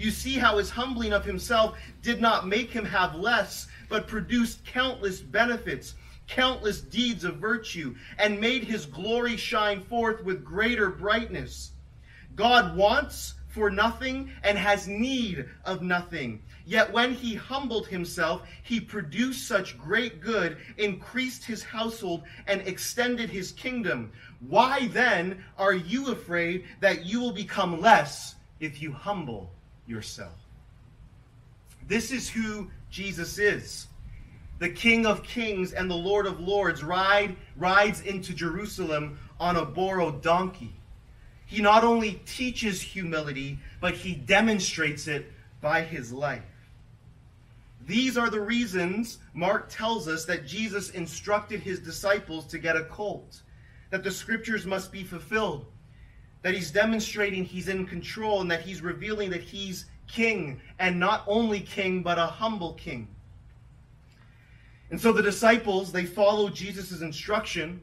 You 0.00 0.10
see 0.10 0.38
how 0.38 0.56
his 0.56 0.70
humbling 0.70 1.12
of 1.12 1.26
himself 1.26 1.78
did 2.00 2.22
not 2.22 2.48
make 2.48 2.70
him 2.70 2.86
have 2.86 3.16
less, 3.16 3.66
but 3.90 4.08
produced 4.08 4.64
countless 4.64 5.20
benefits, 5.20 5.92
countless 6.26 6.80
deeds 6.80 7.22
of 7.22 7.36
virtue, 7.36 7.94
and 8.18 8.40
made 8.40 8.64
his 8.64 8.86
glory 8.86 9.36
shine 9.36 9.82
forth 9.82 10.24
with 10.24 10.42
greater 10.42 10.88
brightness. 10.88 11.72
God 12.34 12.74
wants 12.78 13.34
for 13.48 13.70
nothing 13.70 14.32
and 14.42 14.56
has 14.56 14.88
need 14.88 15.44
of 15.66 15.82
nothing. 15.82 16.40
Yet 16.64 16.90
when 16.90 17.12
he 17.12 17.34
humbled 17.34 17.86
himself, 17.86 18.48
he 18.62 18.80
produced 18.80 19.46
such 19.46 19.76
great 19.76 20.22
good, 20.22 20.56
increased 20.78 21.44
his 21.44 21.62
household, 21.62 22.22
and 22.46 22.62
extended 22.62 23.28
his 23.28 23.52
kingdom. 23.52 24.12
Why 24.38 24.86
then 24.86 25.44
are 25.58 25.74
you 25.74 26.10
afraid 26.10 26.64
that 26.80 27.04
you 27.04 27.20
will 27.20 27.32
become 27.32 27.82
less 27.82 28.36
if 28.60 28.80
you 28.80 28.92
humble 28.92 29.52
yourself. 29.90 30.38
This 31.86 32.12
is 32.12 32.30
who 32.30 32.68
Jesus 32.90 33.38
is. 33.38 33.88
The 34.60 34.70
King 34.70 35.06
of 35.06 35.22
Kings 35.22 35.72
and 35.72 35.90
the 35.90 35.94
Lord 35.94 36.26
of 36.26 36.38
Lords 36.38 36.84
ride, 36.84 37.34
rides 37.56 38.02
into 38.02 38.32
Jerusalem 38.32 39.18
on 39.40 39.56
a 39.56 39.64
borrowed 39.64 40.22
donkey. 40.22 40.74
He 41.46 41.60
not 41.60 41.82
only 41.82 42.20
teaches 42.26 42.80
humility, 42.80 43.58
but 43.80 43.94
he 43.94 44.14
demonstrates 44.14 45.08
it 45.08 45.32
by 45.60 45.82
his 45.82 46.12
life. 46.12 46.42
These 47.86 48.16
are 48.16 48.30
the 48.30 48.40
reasons 48.40 49.18
Mark 49.34 49.68
tells 49.68 50.06
us 50.06 50.24
that 50.26 50.46
Jesus 50.46 50.90
instructed 50.90 51.60
his 51.60 51.80
disciples 51.80 52.46
to 52.46 52.58
get 52.58 52.76
a 52.76 52.84
colt, 52.84 53.40
that 53.90 54.04
the 54.04 54.10
scriptures 54.10 54.66
must 54.66 54.92
be 54.92 55.02
fulfilled, 55.02 55.66
that 56.42 56.54
he's 56.54 56.70
demonstrating 56.70 57.44
he's 57.44 57.68
in 57.68 57.86
control 57.86 58.40
and 58.40 58.50
that 58.50 58.62
he's 58.62 58.82
revealing 58.82 59.30
that 59.30 59.42
he's 59.42 59.86
king 60.06 60.60
and 60.78 60.98
not 60.98 61.24
only 61.26 61.60
king 61.60 62.02
but 62.02 62.18
a 62.18 62.26
humble 62.26 62.74
king. 62.74 63.06
And 64.90 65.00
so 65.00 65.12
the 65.12 65.22
disciples 65.22 65.92
they 65.92 66.04
follow 66.04 66.48
jesus' 66.48 67.02
instruction 67.02 67.82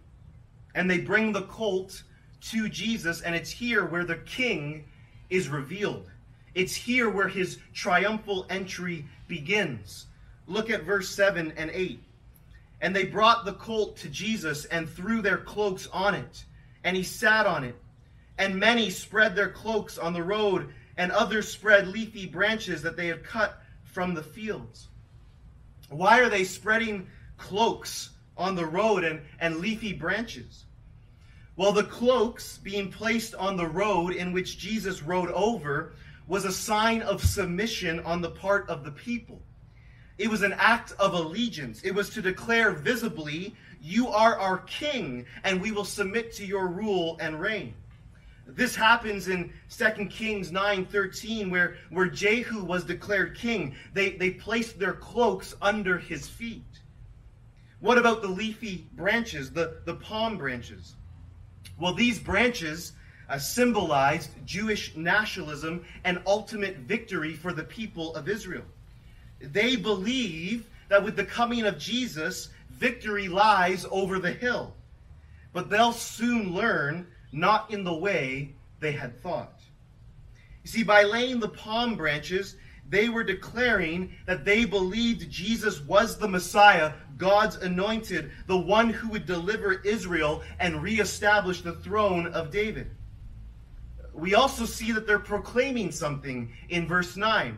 and 0.75 0.89
they 0.89 0.99
bring 0.99 1.31
the 1.31 1.43
colt 1.43 2.03
to 2.41 2.67
jesus 2.67 3.21
and 3.21 3.35
it's 3.35 3.49
here 3.49 3.85
where 3.85 4.05
the 4.05 4.17
king 4.17 4.85
is 5.29 5.49
revealed. 5.49 6.09
It's 6.55 6.73
here 6.73 7.09
where 7.09 7.27
his 7.27 7.59
triumphal 7.73 8.45
entry 8.49 9.05
begins. 9.27 10.07
Look 10.47 10.69
at 10.69 10.83
verse 10.83 11.09
7 11.09 11.53
and 11.57 11.69
8 11.71 12.01
and 12.81 12.95
they 12.95 13.05
brought 13.05 13.45
the 13.45 13.53
colt 13.53 13.97
to 13.97 14.09
jesus 14.09 14.65
and 14.65 14.87
threw 14.89 15.21
their 15.21 15.37
cloaks 15.37 15.87
on 15.91 16.13
it 16.15 16.45
and 16.83 16.95
he 16.95 17.03
sat 17.03 17.45
on 17.45 17.63
it 17.63 17.75
and 18.37 18.59
many 18.59 18.89
spread 18.89 19.35
their 19.35 19.49
cloaks 19.49 19.97
on 19.97 20.13
the 20.13 20.23
road, 20.23 20.73
and 20.97 21.11
others 21.11 21.51
spread 21.51 21.87
leafy 21.87 22.25
branches 22.25 22.81
that 22.81 22.97
they 22.97 23.07
had 23.07 23.23
cut 23.23 23.61
from 23.83 24.13
the 24.13 24.23
fields. 24.23 24.87
Why 25.89 26.19
are 26.19 26.29
they 26.29 26.43
spreading 26.43 27.07
cloaks 27.37 28.09
on 28.35 28.55
the 28.55 28.65
road 28.65 29.03
and, 29.03 29.21
and 29.39 29.57
leafy 29.57 29.93
branches? 29.93 30.65
Well, 31.55 31.71
the 31.71 31.83
cloaks 31.83 32.59
being 32.59 32.91
placed 32.91 33.33
on 33.33 33.57
the 33.57 33.65
road 33.65 34.13
in 34.13 34.31
which 34.31 34.59
Jesus 34.59 35.01
rode 35.01 35.31
over 35.31 35.93
was 36.27 36.45
a 36.45 36.51
sign 36.51 37.01
of 37.01 37.23
submission 37.23 37.99
on 38.01 38.21
the 38.21 38.29
part 38.29 38.69
of 38.69 38.83
the 38.83 38.91
people. 38.91 39.41
It 40.17 40.29
was 40.29 40.41
an 40.41 40.53
act 40.53 40.93
of 40.99 41.13
allegiance. 41.13 41.81
It 41.83 41.95
was 41.95 42.09
to 42.11 42.21
declare 42.21 42.71
visibly, 42.71 43.55
You 43.81 44.09
are 44.09 44.37
our 44.37 44.59
king, 44.59 45.25
and 45.43 45.61
we 45.61 45.71
will 45.71 45.85
submit 45.85 46.33
to 46.33 46.45
your 46.45 46.67
rule 46.67 47.17
and 47.19 47.39
reign. 47.39 47.73
This 48.47 48.75
happens 48.75 49.27
in 49.27 49.51
2 49.69 50.05
Kings 50.05 50.51
9:13, 50.51 51.49
where, 51.49 51.75
where 51.89 52.07
Jehu 52.07 52.63
was 52.63 52.85
declared 52.85 53.35
king. 53.35 53.75
They, 53.93 54.11
they 54.11 54.31
placed 54.31 54.79
their 54.79 54.93
cloaks 54.93 55.55
under 55.61 55.97
his 55.97 56.27
feet. 56.27 56.63
What 57.79 57.97
about 57.97 58.21
the 58.21 58.27
leafy 58.27 58.87
branches, 58.93 59.51
the, 59.51 59.81
the 59.85 59.95
palm 59.95 60.37
branches? 60.37 60.95
Well, 61.79 61.93
these 61.93 62.19
branches 62.19 62.93
uh, 63.29 63.37
symbolized 63.37 64.31
Jewish 64.45 64.95
nationalism 64.95 65.85
and 66.05 66.21
ultimate 66.25 66.77
victory 66.77 67.33
for 67.33 67.53
the 67.53 67.63
people 67.63 68.15
of 68.15 68.29
Israel. 68.29 68.63
They 69.39 69.75
believe 69.75 70.67
that 70.89 71.03
with 71.03 71.15
the 71.15 71.25
coming 71.25 71.65
of 71.65 71.77
Jesus, 71.77 72.49
victory 72.71 73.27
lies 73.27 73.85
over 73.91 74.19
the 74.19 74.31
hill. 74.31 74.73
But 75.53 75.69
they'll 75.69 75.91
soon 75.91 76.53
learn 76.53 77.07
not 77.31 77.71
in 77.71 77.83
the 77.83 77.93
way 77.93 78.55
they 78.79 78.91
had 78.91 79.21
thought. 79.21 79.59
You 80.63 80.69
see, 80.69 80.83
by 80.83 81.03
laying 81.03 81.39
the 81.39 81.49
palm 81.49 81.95
branches, 81.95 82.55
they 82.89 83.09
were 83.09 83.23
declaring 83.23 84.13
that 84.25 84.45
they 84.45 84.65
believed 84.65 85.29
Jesus 85.29 85.81
was 85.81 86.17
the 86.17 86.27
Messiah, 86.27 86.93
God's 87.17 87.57
anointed, 87.57 88.31
the 88.47 88.57
one 88.57 88.89
who 88.89 89.09
would 89.09 89.25
deliver 89.25 89.81
Israel 89.81 90.41
and 90.59 90.81
reestablish 90.81 91.61
the 91.61 91.73
throne 91.73 92.27
of 92.27 92.51
David. 92.51 92.89
We 94.13 94.35
also 94.35 94.65
see 94.65 94.91
that 94.93 95.05
they're 95.05 95.19
proclaiming 95.19 95.91
something 95.91 96.51
in 96.69 96.87
verse 96.87 97.17
9. 97.17 97.57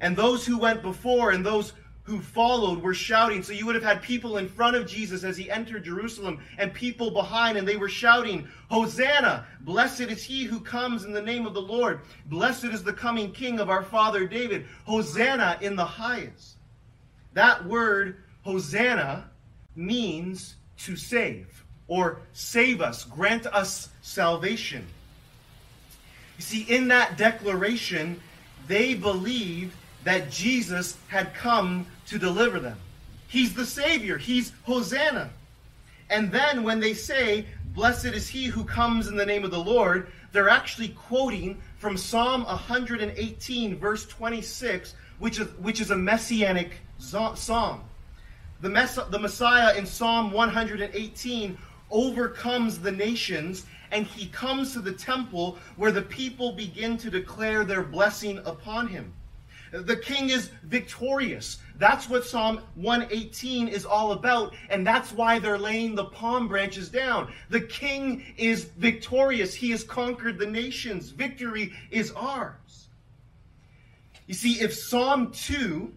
And 0.00 0.16
those 0.16 0.44
who 0.44 0.58
went 0.58 0.82
before 0.82 1.30
and 1.30 1.46
those 1.46 1.74
who 2.04 2.20
followed 2.20 2.82
were 2.82 2.94
shouting. 2.94 3.42
So 3.42 3.52
you 3.52 3.64
would 3.66 3.76
have 3.76 3.84
had 3.84 4.02
people 4.02 4.38
in 4.38 4.48
front 4.48 4.76
of 4.76 4.86
Jesus 4.86 5.22
as 5.22 5.36
he 5.36 5.50
entered 5.50 5.84
Jerusalem 5.84 6.40
and 6.58 6.74
people 6.74 7.10
behind, 7.12 7.56
and 7.56 7.66
they 7.66 7.76
were 7.76 7.88
shouting, 7.88 8.48
Hosanna! 8.68 9.46
Blessed 9.60 10.02
is 10.02 10.22
he 10.22 10.44
who 10.44 10.58
comes 10.60 11.04
in 11.04 11.12
the 11.12 11.22
name 11.22 11.46
of 11.46 11.54
the 11.54 11.62
Lord. 11.62 12.00
Blessed 12.26 12.64
is 12.64 12.82
the 12.82 12.92
coming 12.92 13.30
king 13.30 13.60
of 13.60 13.70
our 13.70 13.82
father 13.82 14.26
David. 14.26 14.66
Hosanna 14.84 15.58
in 15.60 15.76
the 15.76 15.84
highest. 15.84 16.56
That 17.34 17.64
word, 17.64 18.16
Hosanna, 18.42 19.30
means 19.76 20.56
to 20.78 20.96
save 20.96 21.64
or 21.86 22.20
save 22.32 22.80
us, 22.80 23.04
grant 23.04 23.46
us 23.46 23.90
salvation. 24.02 24.84
You 26.38 26.42
see, 26.42 26.62
in 26.62 26.88
that 26.88 27.16
declaration, 27.16 28.20
they 28.66 28.94
believed 28.94 29.76
that 30.04 30.30
Jesus 30.30 30.96
had 31.08 31.34
come 31.34 31.86
to 32.06 32.18
deliver 32.18 32.58
them. 32.58 32.78
He's 33.28 33.54
the 33.54 33.66
Savior. 33.66 34.18
He's 34.18 34.52
Hosanna. 34.64 35.30
And 36.10 36.30
then 36.30 36.62
when 36.62 36.80
they 36.80 36.94
say, 36.94 37.46
Blessed 37.74 38.06
is 38.06 38.28
he 38.28 38.46
who 38.46 38.64
comes 38.64 39.08
in 39.08 39.16
the 39.16 39.24
name 39.24 39.44
of 39.44 39.50
the 39.50 39.58
Lord, 39.58 40.12
they're 40.32 40.50
actually 40.50 40.88
quoting 40.88 41.60
from 41.78 41.96
Psalm 41.96 42.44
118, 42.44 43.78
verse 43.78 44.06
26, 44.06 44.94
which 45.18 45.40
is, 45.40 45.48
which 45.58 45.80
is 45.80 45.90
a 45.90 45.96
messianic 45.96 46.72
psalm. 46.98 47.80
The, 48.60 48.68
mess, 48.68 48.98
the 49.10 49.18
Messiah 49.18 49.74
in 49.76 49.86
Psalm 49.86 50.32
118 50.32 51.58
overcomes 51.90 52.78
the 52.78 52.92
nations 52.92 53.66
and 53.90 54.06
he 54.06 54.26
comes 54.26 54.72
to 54.72 54.80
the 54.80 54.92
temple 54.92 55.58
where 55.76 55.92
the 55.92 56.02
people 56.02 56.52
begin 56.52 56.96
to 56.98 57.10
declare 57.10 57.64
their 57.64 57.82
blessing 57.82 58.38
upon 58.44 58.88
him. 58.88 59.12
The 59.72 59.96
king 59.96 60.28
is 60.28 60.50
victorious. 60.64 61.58
That's 61.76 62.08
what 62.08 62.26
Psalm 62.26 62.60
118 62.74 63.68
is 63.68 63.86
all 63.86 64.12
about, 64.12 64.54
and 64.68 64.86
that's 64.86 65.12
why 65.12 65.38
they're 65.38 65.58
laying 65.58 65.94
the 65.94 66.04
palm 66.04 66.46
branches 66.46 66.90
down. 66.90 67.32
The 67.48 67.62
king 67.62 68.22
is 68.36 68.64
victorious. 68.64 69.54
He 69.54 69.70
has 69.70 69.82
conquered 69.82 70.38
the 70.38 70.46
nations. 70.46 71.08
Victory 71.08 71.72
is 71.90 72.12
ours. 72.12 72.88
You 74.26 74.34
see, 74.34 74.60
if 74.60 74.74
Psalm 74.74 75.32
2 75.32 75.92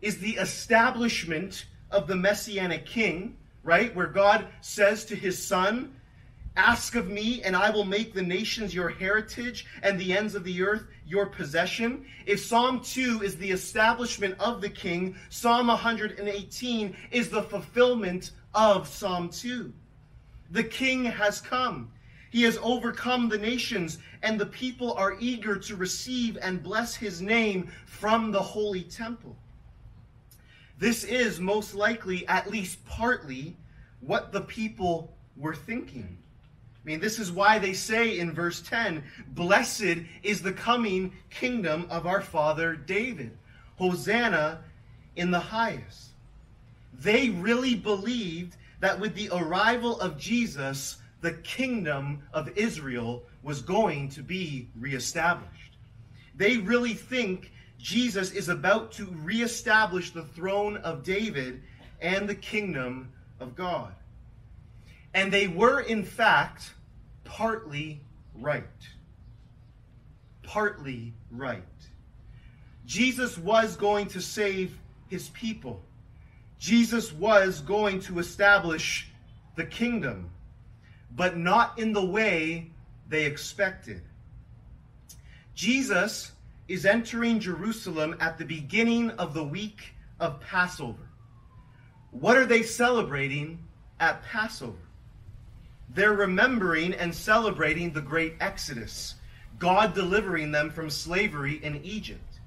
is 0.00 0.18
the 0.18 0.36
establishment 0.36 1.66
of 1.90 2.06
the 2.06 2.16
messianic 2.16 2.86
king, 2.86 3.36
right, 3.62 3.94
where 3.94 4.06
God 4.06 4.48
says 4.62 5.04
to 5.04 5.14
his 5.14 5.40
son, 5.40 5.94
Ask 6.56 6.96
of 6.96 7.08
me, 7.08 7.42
and 7.42 7.56
I 7.56 7.70
will 7.70 7.84
make 7.84 8.12
the 8.12 8.22
nations 8.22 8.74
your 8.74 8.90
heritage 8.90 9.66
and 9.82 9.98
the 9.98 10.14
ends 10.14 10.34
of 10.34 10.44
the 10.44 10.62
earth 10.62 10.86
your 11.06 11.26
possession. 11.26 12.04
If 12.26 12.44
Psalm 12.44 12.80
2 12.80 13.22
is 13.22 13.36
the 13.36 13.50
establishment 13.50 14.38
of 14.38 14.60
the 14.60 14.68
king, 14.68 15.16
Psalm 15.30 15.68
118 15.68 16.96
is 17.10 17.30
the 17.30 17.42
fulfillment 17.42 18.32
of 18.54 18.86
Psalm 18.86 19.30
2. 19.30 19.72
The 20.50 20.64
king 20.64 21.06
has 21.06 21.40
come. 21.40 21.90
He 22.30 22.42
has 22.42 22.58
overcome 22.62 23.30
the 23.30 23.38
nations, 23.38 23.98
and 24.22 24.38
the 24.38 24.46
people 24.46 24.92
are 24.94 25.16
eager 25.20 25.56
to 25.56 25.76
receive 25.76 26.36
and 26.42 26.62
bless 26.62 26.94
his 26.94 27.22
name 27.22 27.70
from 27.86 28.30
the 28.30 28.42
holy 28.42 28.82
temple. 28.82 29.36
This 30.78 31.04
is 31.04 31.40
most 31.40 31.74
likely, 31.74 32.26
at 32.28 32.50
least 32.50 32.84
partly, 32.84 33.56
what 34.00 34.32
the 34.32 34.40
people 34.42 35.14
were 35.36 35.54
thinking. 35.54 36.18
I 36.84 36.88
mean, 36.88 37.00
this 37.00 37.20
is 37.20 37.30
why 37.30 37.58
they 37.58 37.74
say 37.74 38.18
in 38.18 38.32
verse 38.32 38.60
10 38.60 39.04
Blessed 39.28 39.98
is 40.22 40.42
the 40.42 40.52
coming 40.52 41.12
kingdom 41.30 41.86
of 41.90 42.06
our 42.06 42.20
father 42.20 42.74
David. 42.74 43.36
Hosanna 43.76 44.60
in 45.16 45.30
the 45.30 45.40
highest. 45.40 46.10
They 46.92 47.30
really 47.30 47.74
believed 47.74 48.56
that 48.80 48.98
with 48.98 49.14
the 49.14 49.30
arrival 49.32 50.00
of 50.00 50.18
Jesus, 50.18 50.98
the 51.20 51.32
kingdom 51.32 52.22
of 52.32 52.48
Israel 52.56 53.22
was 53.42 53.62
going 53.62 54.08
to 54.10 54.22
be 54.22 54.68
reestablished. 54.78 55.76
They 56.34 56.56
really 56.58 56.94
think 56.94 57.52
Jesus 57.78 58.32
is 58.32 58.48
about 58.48 58.92
to 58.92 59.06
reestablish 59.06 60.10
the 60.10 60.24
throne 60.24 60.76
of 60.78 61.02
David 61.02 61.62
and 62.00 62.28
the 62.28 62.34
kingdom 62.34 63.12
of 63.40 63.54
God. 63.54 63.92
And 65.14 65.32
they 65.32 65.46
were, 65.46 65.80
in 65.80 66.04
fact, 66.04 66.72
partly 67.24 68.00
right. 68.34 68.64
Partly 70.42 71.12
right. 71.30 71.62
Jesus 72.86 73.38
was 73.38 73.76
going 73.76 74.06
to 74.08 74.20
save 74.20 74.78
his 75.08 75.28
people. 75.30 75.82
Jesus 76.58 77.12
was 77.12 77.60
going 77.60 78.00
to 78.00 78.18
establish 78.18 79.08
the 79.56 79.64
kingdom, 79.64 80.30
but 81.14 81.36
not 81.36 81.78
in 81.78 81.92
the 81.92 82.04
way 82.04 82.70
they 83.08 83.24
expected. 83.24 84.02
Jesus 85.54 86.32
is 86.68 86.86
entering 86.86 87.38
Jerusalem 87.40 88.16
at 88.20 88.38
the 88.38 88.44
beginning 88.44 89.10
of 89.10 89.34
the 89.34 89.44
week 89.44 89.94
of 90.20 90.40
Passover. 90.40 91.10
What 92.10 92.36
are 92.36 92.46
they 92.46 92.62
celebrating 92.62 93.58
at 94.00 94.22
Passover? 94.22 94.78
They're 95.94 96.14
remembering 96.14 96.94
and 96.94 97.14
celebrating 97.14 97.92
the 97.92 98.00
great 98.00 98.36
Exodus, 98.40 99.16
God 99.58 99.94
delivering 99.94 100.50
them 100.50 100.70
from 100.70 100.88
slavery 100.88 101.62
in 101.62 101.84
Egypt. 101.84 102.40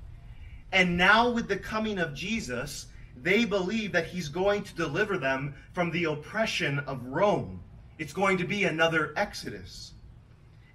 And 0.72 0.98
now, 0.98 1.30
with 1.30 1.48
the 1.48 1.58
coming 1.58 2.00
of 2.00 2.16
Jesus, 2.16 2.88
they 3.22 3.46
believe 3.46 3.92
that 3.92 4.08
he's 4.08 4.30
going 4.30 4.64
to 4.64 4.76
deliver 4.76 5.18
them 5.18 5.54
from 5.74 5.92
the 5.92 6.06
oppression 6.06 6.80
of 6.80 7.06
Rome. 7.06 7.62
It's 8.00 8.14
going 8.14 8.40
to 8.40 8.46
be 8.46 8.64
another 8.64 9.14
Exodus. 9.16 9.94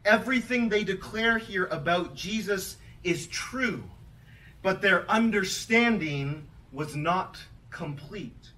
Everything 0.04 0.68
they 0.68 0.84
declare 0.84 1.38
here 1.38 1.66
about 1.66 2.14
Jesus 2.14 2.76
is 3.02 3.26
true, 3.26 3.82
but 4.62 4.80
their 4.80 5.10
understanding 5.10 6.46
was 6.72 6.94
not 6.94 7.38
complete. 7.70 8.50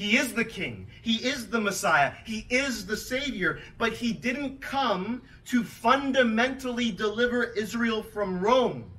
He 0.00 0.16
is 0.16 0.32
the 0.32 0.46
king. 0.46 0.86
He 1.02 1.16
is 1.16 1.48
the 1.48 1.60
Messiah. 1.60 2.14
He 2.24 2.46
is 2.48 2.86
the 2.86 2.96
Savior. 2.96 3.60
But 3.76 3.92
he 3.92 4.14
didn't 4.14 4.62
come 4.62 5.20
to 5.48 5.62
fundamentally 5.62 6.90
deliver 6.90 7.44
Israel 7.44 8.02
from 8.02 8.40
Rome, 8.40 8.90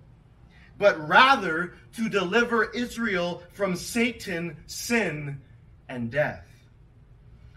but 0.78 1.08
rather 1.10 1.74
to 1.96 2.08
deliver 2.08 2.66
Israel 2.66 3.42
from 3.52 3.76
Satan, 3.76 4.56
sin, 4.68 5.42
and 5.90 6.12
death. 6.12 6.46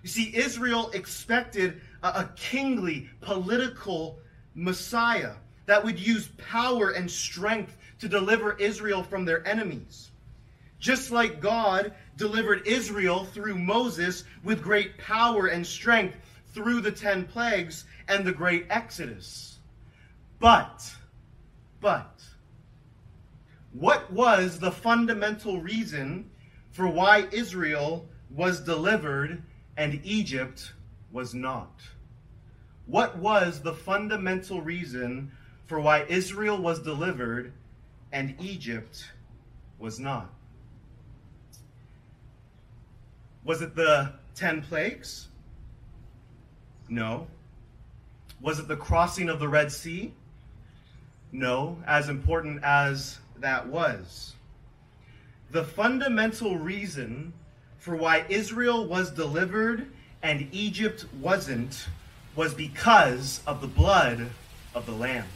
You 0.03 0.09
see, 0.09 0.35
Israel 0.35 0.91
expected 0.95 1.83
a, 2.03 2.09
a 2.09 2.31
kingly, 2.37 3.11
political 3.21 4.21
Messiah 4.55 5.35
that 5.67 5.85
would 5.85 5.99
use 5.99 6.29
power 6.39 6.93
and 6.93 7.11
strength 7.11 7.77
to 7.99 8.09
deliver 8.09 8.55
Israel 8.55 9.03
from 9.03 9.27
their 9.27 9.47
enemies. 9.47 10.13
Just 10.85 11.11
like 11.11 11.41
God 11.41 11.95
delivered 12.19 12.67
Israel 12.67 13.25
through 13.25 13.57
Moses 13.57 14.23
with 14.43 14.61
great 14.61 14.99
power 14.99 15.47
and 15.47 15.67
strength 15.67 16.19
through 16.53 16.83
the 16.83 16.93
ten 16.93 17.25
plagues 17.25 17.87
and 18.07 18.23
the 18.23 18.33
great 18.33 18.67
Exodus. 18.69 19.57
But, 20.39 20.95
but, 21.81 22.23
What 23.73 24.13
was 24.13 24.59
the 24.59 24.71
fundamental 24.71 25.59
reason 25.59 26.29
for 26.73 26.87
why 26.87 27.29
Israel 27.33 28.07
was 28.29 28.61
delivered 28.61 29.43
and 29.79 30.03
Egypt 30.05 30.75
was 31.11 31.33
not? 31.33 31.81
What 32.85 33.17
was 33.17 33.63
the 33.63 33.73
fundamental 33.73 34.61
reason 34.61 35.33
for 35.65 35.81
why 35.81 36.03
Israel 36.11 36.59
was 36.59 36.81
delivered 36.81 37.55
and 38.13 38.35
Egypt 38.39 39.11
was 39.79 39.99
not? 39.99 40.29
Was 43.45 43.61
it 43.61 43.77
the 43.77 44.13
10 44.35 44.63
plagues? 44.63 45.29
No. 46.89 47.27
Was 48.41 48.59
it 48.59 48.69
the 48.69 48.77
crossing 48.77 49.29
of 49.29 49.39
the 49.39 49.49
Red 49.49 49.71
Sea? 49.71 50.13
No, 51.33 51.79
as 51.87 52.09
important 52.09 52.63
as 52.63 53.19
that 53.39 53.67
was. 53.67 54.35
The 55.51 55.65
fundamental 55.65 56.57
reason 56.59 57.33
for 57.79 57.97
why 57.97 58.25
Israel 58.29 58.87
was 58.87 59.11
delivered 59.11 59.89
and 60.23 60.49
Egypt 60.53 61.05
wasn't 61.21 61.87
was 62.35 62.55
because 62.55 63.41
of 63.47 63.61
the 63.61 63.67
blood 63.67 64.31
of 64.75 64.87
the 64.87 64.93
Lamb. 64.93 65.27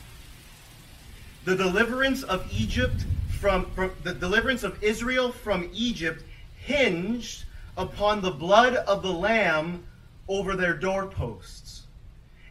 The 1.45 1.55
deliverance 1.55 2.23
of 2.23 2.51
Egypt 2.53 3.05
from, 3.39 3.71
from 3.73 3.93
the 4.03 4.15
deliverance 4.15 4.65
of 4.65 4.83
Israel 4.83 5.31
from 5.31 5.69
Egypt 5.73 6.25
hinged 6.57 7.45
upon 7.79 8.21
the 8.21 8.31
blood 8.31 8.75
of 8.75 9.03
the 9.03 9.13
Lamb 9.13 9.85
over 10.29 10.57
their 10.57 10.75
doorposts. 10.75 11.87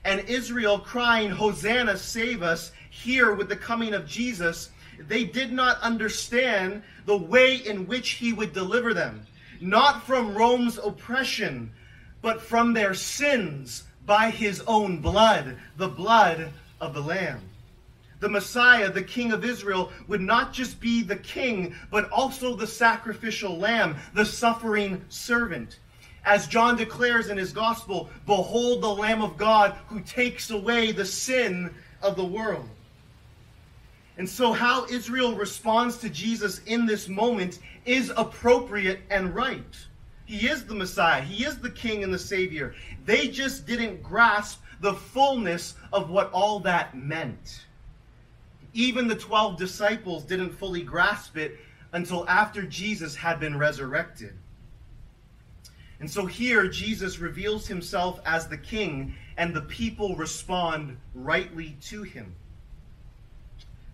And 0.03 0.21
Israel 0.21 0.79
crying, 0.79 1.29
Hosanna, 1.29 1.97
save 1.97 2.41
us, 2.41 2.71
here 2.89 3.35
with 3.35 3.49
the 3.49 3.55
coming 3.55 3.93
of 3.93 4.07
Jesus, 4.07 4.69
they 5.07 5.25
did 5.25 5.51
not 5.51 5.79
understand 5.81 6.81
the 7.05 7.17
way 7.17 7.57
in 7.57 7.87
which 7.87 8.11
he 8.11 8.33
would 8.33 8.53
deliver 8.53 8.93
them, 8.93 9.25
not 9.61 10.03
from 10.03 10.33
Rome's 10.33 10.77
oppression, 10.77 11.71
but 12.21 12.41
from 12.41 12.73
their 12.73 12.93
sins 12.93 13.83
by 14.05 14.29
his 14.29 14.63
own 14.65 14.99
blood, 14.99 15.57
the 15.75 15.89
blood 15.89 16.49
of 16.79 16.93
the 16.93 17.01
Lamb. 17.01 17.41
The 18.19 18.29
Messiah, 18.29 18.91
the 18.91 19.03
King 19.03 19.31
of 19.31 19.45
Israel, 19.45 19.91
would 20.07 20.21
not 20.21 20.51
just 20.53 20.79
be 20.79 21.03
the 21.03 21.17
king, 21.17 21.75
but 21.91 22.09
also 22.09 22.55
the 22.55 22.65
sacrificial 22.65 23.57
lamb, 23.57 23.95
the 24.13 24.25
suffering 24.25 25.03
servant. 25.09 25.79
As 26.25 26.47
John 26.47 26.75
declares 26.75 27.29
in 27.29 27.37
his 27.37 27.53
gospel, 27.53 28.09
behold 28.25 28.81
the 28.81 28.89
Lamb 28.89 29.21
of 29.21 29.37
God 29.37 29.77
who 29.87 30.01
takes 30.01 30.49
away 30.49 30.91
the 30.91 31.05
sin 31.05 31.73
of 32.01 32.15
the 32.15 32.25
world. 32.25 32.67
And 34.17 34.27
so, 34.27 34.51
how 34.51 34.85
Israel 34.87 35.35
responds 35.35 35.97
to 35.99 36.09
Jesus 36.09 36.59
in 36.65 36.85
this 36.85 37.07
moment 37.07 37.59
is 37.85 38.11
appropriate 38.17 39.01
and 39.11 39.33
right. 39.33 39.77
He 40.25 40.47
is 40.47 40.65
the 40.65 40.75
Messiah, 40.75 41.21
He 41.21 41.45
is 41.45 41.59
the 41.59 41.69
King 41.69 42.03
and 42.03 42.13
the 42.13 42.19
Savior. 42.19 42.73
They 43.05 43.27
just 43.27 43.67
didn't 43.67 44.01
grasp 44.01 44.61
the 44.81 44.93
fullness 44.93 45.75
of 45.93 46.09
what 46.09 46.31
all 46.31 46.59
that 46.61 46.97
meant. 46.97 47.66
Even 48.77 49.07
the 49.07 49.15
12 49.15 49.57
disciples 49.57 50.23
didn't 50.23 50.51
fully 50.51 50.83
grasp 50.83 51.35
it 51.35 51.57
until 51.93 52.29
after 52.29 52.61
Jesus 52.61 53.15
had 53.15 53.39
been 53.39 53.57
resurrected. 53.57 54.37
And 55.99 56.07
so 56.07 56.27
here, 56.27 56.67
Jesus 56.67 57.17
reveals 57.17 57.65
himself 57.65 58.19
as 58.23 58.47
the 58.47 58.57
king, 58.57 59.15
and 59.35 59.51
the 59.51 59.63
people 59.63 60.15
respond 60.15 60.95
rightly 61.15 61.75
to 61.85 62.03
him. 62.03 62.35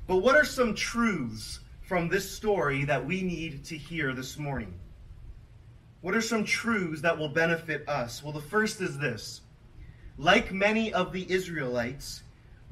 But 0.06 0.18
what 0.18 0.36
are 0.36 0.44
some 0.44 0.76
truths 0.76 1.62
from 1.84 2.10
this 2.10 2.30
story 2.30 2.84
that 2.84 3.06
we 3.06 3.22
need 3.22 3.64
to 3.64 3.78
hear 3.78 4.12
this 4.12 4.38
morning? 4.38 4.74
What 6.02 6.14
are 6.14 6.20
some 6.20 6.44
truths 6.44 7.00
that 7.04 7.18
will 7.18 7.30
benefit 7.30 7.88
us? 7.88 8.22
Well, 8.22 8.34
the 8.34 8.42
first 8.42 8.82
is 8.82 8.98
this. 8.98 9.40
Like 10.18 10.52
many 10.52 10.94
of 10.94 11.14
the 11.14 11.32
Israelites, 11.32 12.23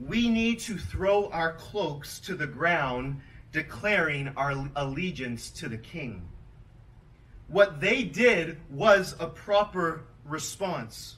we 0.08 0.30
need 0.30 0.60
to 0.60 0.78
throw 0.78 1.30
our 1.30 1.54
cloaks 1.54 2.20
to 2.22 2.36
the 2.36 2.48
ground, 2.48 3.22
declaring 3.52 4.32
our 4.36 4.70
allegiance 4.76 5.50
to 5.52 5.70
the 5.70 5.78
king. 5.78 6.28
What 7.48 7.82
they 7.82 8.04
did 8.04 8.58
was 8.70 9.16
a 9.20 9.28
proper 9.28 10.04
response. 10.26 11.18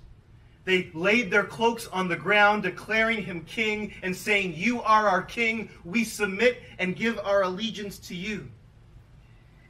They 0.66 0.90
laid 0.94 1.30
their 1.30 1.44
cloaks 1.44 1.88
on 1.88 2.08
the 2.08 2.16
ground, 2.16 2.64
declaring 2.64 3.24
him 3.24 3.44
king 3.46 3.94
and 4.02 4.16
saying, 4.16 4.54
You 4.56 4.82
are 4.82 5.08
our 5.08 5.22
king. 5.22 5.70
We 5.84 6.04
submit 6.04 6.62
and 6.80 6.96
give 6.96 7.20
our 7.20 7.44
allegiance 7.44 8.00
to 8.00 8.16
you. 8.16 8.50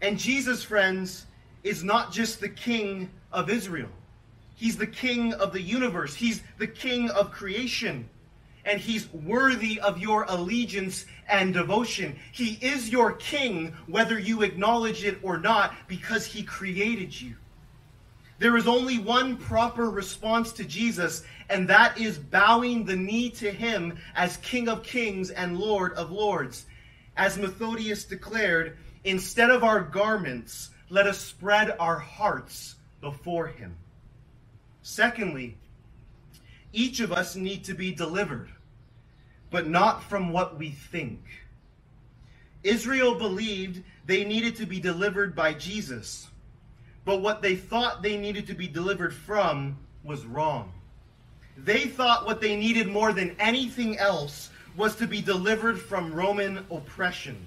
And 0.02 0.18
Jesus, 0.18 0.64
friends, 0.64 1.26
is 1.64 1.84
not 1.84 2.12
just 2.12 2.40
the 2.40 2.50
king 2.50 3.10
of 3.32 3.50
Israel, 3.50 3.90
he's 4.56 4.78
the 4.78 4.88
king 4.88 5.34
of 5.34 5.54
the 5.54 5.62
universe, 5.62 6.14
he's 6.14 6.42
the 6.58 6.68
king 6.68 7.10
of 7.10 7.32
creation. 7.32 8.08
And 8.66 8.80
he's 8.80 9.12
worthy 9.12 9.80
of 9.80 10.00
your 10.00 10.24
allegiance 10.30 11.06
and 11.28 11.54
devotion. 11.54 12.16
He 12.32 12.58
is 12.62 12.90
your 12.90 13.14
king, 13.14 13.74
whether 13.88 14.18
you 14.18 14.42
acknowledge 14.42 15.04
it 15.04 15.20
or 15.22 15.38
not, 15.38 15.74
because 15.88 16.26
he 16.26 16.44
created 16.44 17.20
you. 17.20 17.36
There 18.40 18.58
is 18.58 18.68
only 18.68 18.98
one 18.98 19.38
proper 19.38 19.90
response 19.90 20.52
to 20.54 20.66
Jesus, 20.66 21.24
and 21.50 21.68
that 21.70 21.98
is 22.00 22.18
bowing 22.18 22.84
the 22.84 22.96
knee 22.96 23.30
to 23.32 23.52
him 23.52 23.98
as 24.16 24.38
King 24.38 24.68
of 24.68 24.84
Kings 24.84 25.30
and 25.30 25.60
Lord 25.60 25.94
of 25.94 26.12
Lords. 26.12 26.66
As 27.16 27.38
Methodius 27.38 28.06
declared, 28.06 28.78
instead 29.04 29.50
of 29.50 29.64
our 29.64 29.82
garments, 29.82 30.72
let 30.90 31.08
us 31.08 31.20
spread 31.20 31.76
our 31.80 32.00
hearts 32.00 32.76
before 33.02 33.48
him. 33.48 33.76
Secondly, 34.82 35.58
each 36.74 37.00
of 37.00 37.14
us 37.14 37.36
need 37.36 37.64
to 37.66 37.74
be 37.74 37.94
delivered, 37.94 38.50
but 39.50 39.68
not 39.68 40.04
from 40.04 40.34
what 40.34 40.58
we 40.58 40.72
think. 40.72 41.22
Israel 42.64 43.16
believed 43.16 43.84
they 44.06 44.26
needed 44.26 44.56
to 44.58 44.66
be 44.66 44.80
delivered 44.80 45.36
by 45.36 45.54
Jesus 45.54 46.28
but 47.06 47.22
what 47.22 47.42
they 47.42 47.56
thought 47.56 48.02
they 48.02 48.18
needed 48.18 48.48
to 48.48 48.54
be 48.54 48.68
delivered 48.68 49.14
from 49.14 49.78
was 50.04 50.26
wrong. 50.26 50.72
They 51.58 51.82
thought 51.82 52.26
what 52.26 52.42
they 52.42 52.56
needed 52.56 52.88
more 52.88 53.14
than 53.14 53.36
anything 53.40 53.98
else 53.98 54.50
was 54.76 54.96
to 54.96 55.08
be 55.08 55.22
delivered 55.22 55.80
from 55.80 56.14
Roman 56.14 56.66
oppression, 56.72 57.46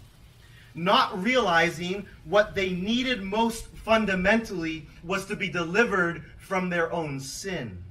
not 0.74 1.20
realizing 1.22 2.06
what 2.24 2.54
they 2.54 2.70
needed 2.70 3.22
most 3.22 3.66
fundamentally 3.68 4.86
was 5.02 5.26
to 5.26 5.36
be 5.36 5.48
delivered 5.48 6.24
from 6.38 6.68
their 6.68 6.92
own 6.92 7.18
sin. 7.18 7.82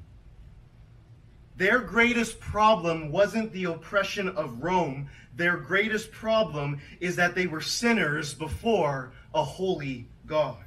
Their 1.58 1.80
greatest 1.80 2.40
problem 2.40 3.12
wasn't 3.12 3.52
the 3.54 3.66
oppression 3.66 4.30
of 4.30 4.62
Rome. 4.62 5.10
Their 5.36 5.58
greatest 5.58 6.12
problem 6.12 6.82
is 7.00 7.16
that 7.16 7.34
they 7.34 7.48
were 7.48 7.62
sinners 7.62 8.34
before 8.34 9.14
a 9.34 9.44
holy 9.44 10.08
God. 10.26 10.58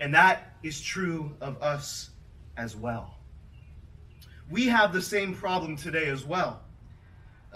And 0.00 0.12
that 0.14 0.56
is 0.62 0.80
true 0.80 1.36
of 1.40 1.62
us 1.62 2.10
as 2.56 2.74
well. 2.74 3.18
We 4.50 4.66
have 4.66 4.92
the 4.92 5.02
same 5.02 5.34
problem 5.34 5.76
today 5.76 6.06
as 6.06 6.24
well. 6.24 6.60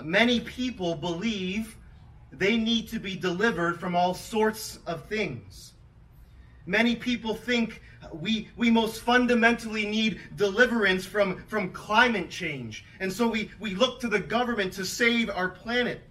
Many 0.03 0.41
people 0.41 0.95
believe 0.95 1.77
they 2.31 2.57
need 2.57 2.89
to 2.89 3.01
be 3.01 3.17
delivered 3.17 3.81
from 3.81 3.97
all 3.97 4.15
sorts 4.15 4.79
of 4.87 5.05
things. 5.07 5.73
Many 6.67 6.95
people 6.95 7.35
think 7.35 7.83
we, 8.13 8.49
we 8.57 8.71
most 8.71 9.03
fundamentally 9.03 9.87
need 9.87 10.21
deliverance 10.37 11.05
from, 11.05 11.43
from 11.47 11.71
climate 11.73 12.31
change. 12.31 12.85
And 13.01 13.13
so 13.13 13.29
we, 13.29 13.51
we 13.61 13.75
look 13.75 14.01
to 14.01 14.09
the 14.09 14.21
government 14.21 14.73
to 14.75 14.85
save 14.85 15.31
our 15.31 15.49
planet. 15.49 16.03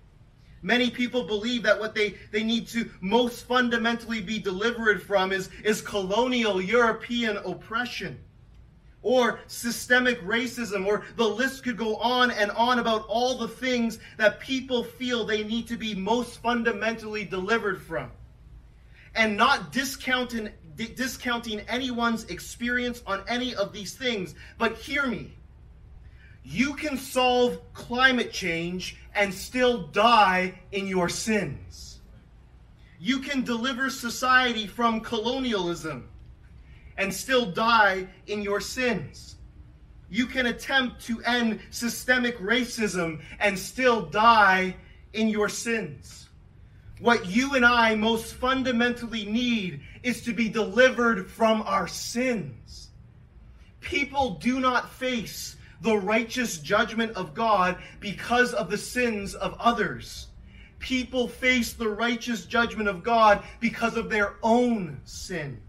Many 0.62 0.90
people 0.90 1.24
believe 1.24 1.64
that 1.64 1.80
what 1.80 1.94
they, 1.94 2.16
they 2.32 2.44
need 2.44 2.68
to 2.70 2.90
most 3.00 3.46
fundamentally 3.46 4.22
be 4.22 4.40
delivered 4.40 5.02
from 5.02 5.32
is, 5.32 5.50
is 5.64 5.82
colonial 5.82 6.62
European 6.62 7.38
oppression 7.38 8.20
or 9.04 9.40
systemic 9.48 10.20
racism, 10.24 10.86
or 10.86 11.06
the 11.16 11.24
list 11.24 11.64
could 11.64 11.78
go 11.78 11.96
on 11.98 12.32
and 12.32 12.52
on 12.52 12.80
about 12.80 13.06
all 13.08 13.38
the 13.38 13.48
things 13.48 14.00
that 14.18 14.40
people 14.40 14.84
feel 14.84 15.24
they 15.24 15.44
need 15.44 15.68
to 15.68 15.78
be 15.78 15.96
most 15.96 16.42
fundamentally 16.42 17.24
delivered 17.24 17.82
from. 17.82 18.12
And 19.16 19.38
not 19.38 19.72
discounting, 19.72 20.50
discounting 20.78 21.62
anyone's 21.62 22.26
experience 22.26 23.02
on 23.06 23.24
any 23.28 23.56
of 23.56 23.74
these 23.74 23.96
things, 23.96 24.36
but 24.58 24.78
hear 24.78 25.06
me. 25.08 25.34
You 26.44 26.76
can 26.76 26.98
solve 26.98 27.60
climate 27.74 28.32
change 28.32 28.98
and 29.16 29.34
still 29.34 29.88
die 29.88 30.60
in 30.72 30.88
your 30.88 31.10
sins. 31.10 32.00
You 33.00 33.20
can 33.20 33.44
deliver 33.44 33.90
society 33.90 34.66
from 34.66 35.02
colonialism 35.02 36.08
and 36.98 37.14
still 37.14 37.46
die 37.46 38.08
in 38.28 38.42
your 38.42 38.62
sins. 38.62 39.36
You 40.10 40.26
can 40.26 40.46
attempt 40.46 41.04
to 41.08 41.22
end 41.24 41.60
systemic 41.70 42.40
racism 42.40 43.22
and 43.40 43.60
still 43.60 44.06
die 44.06 44.76
in 45.14 45.28
your 45.28 45.50
sins. 45.50 46.30
What 47.00 47.28
you 47.28 47.54
and 47.54 47.66
I 47.66 47.94
most 47.96 48.34
fundamentally 48.36 49.26
need 49.26 49.82
is 50.08 50.22
to 50.22 50.32
be 50.32 50.48
delivered 50.48 51.30
from 51.30 51.62
our 51.64 51.86
sins. 51.86 52.88
People 53.82 54.36
do 54.36 54.62
not 54.62 54.90
face 54.90 55.58
the 55.82 55.98
righteous 55.98 56.60
judgment 56.60 57.12
of 57.18 57.34
God 57.34 57.78
because 58.00 58.54
of 58.54 58.70
the 58.70 58.78
sins 58.78 59.36
of 59.36 59.58
others. 59.60 60.28
People 60.80 61.28
face 61.28 61.74
the 61.74 61.90
righteous 61.90 62.46
judgment 62.46 62.88
of 62.88 63.04
God 63.04 63.44
because 63.60 63.98
of 63.98 64.10
their 64.10 64.36
own 64.44 65.02
sin. 65.04 65.60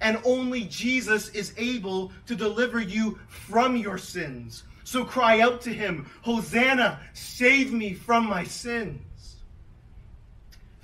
And 0.00 0.20
only 0.24 0.62
Jesus 0.64 1.28
is 1.30 1.52
able 1.56 2.12
to 2.26 2.36
deliver 2.36 2.80
you 2.80 3.18
from 3.28 3.76
your 3.76 3.98
sins. 3.98 4.62
So 4.84 5.04
cry 5.04 5.40
out 5.40 5.62
to 5.62 5.74
him, 5.74 6.08
Hosanna, 6.22 7.00
save 7.12 7.72
me 7.72 7.92
from 7.94 8.24
my 8.26 8.44
sins. 8.44 9.36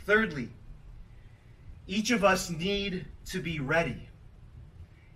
Thirdly, 0.07 0.49
each 1.89 2.13
of 2.13 2.23
us 2.23 2.51
need 2.51 3.07
to 3.27 3.41
be 3.41 3.59
ready. 3.59 4.09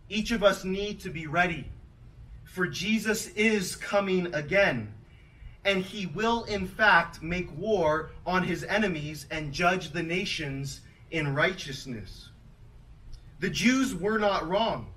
Each 0.08 0.32
of 0.32 0.42
us 0.42 0.64
need 0.64 0.98
to 1.00 1.10
be 1.10 1.28
ready 1.28 1.68
for 2.52 2.66
Jesus 2.66 3.28
is 3.28 3.76
coming 3.76 4.34
again. 4.34 4.92
And 5.64 5.82
he 5.82 6.04
will, 6.04 6.44
in 6.44 6.66
fact, 6.66 7.22
make 7.22 7.48
war 7.56 8.10
on 8.26 8.42
his 8.42 8.62
enemies 8.64 9.26
and 9.30 9.54
judge 9.54 9.90
the 9.90 10.02
nations 10.02 10.82
in 11.10 11.34
righteousness. 11.34 12.28
The 13.40 13.48
Jews 13.48 13.94
were 13.94 14.18
not 14.18 14.46
wrong 14.46 14.88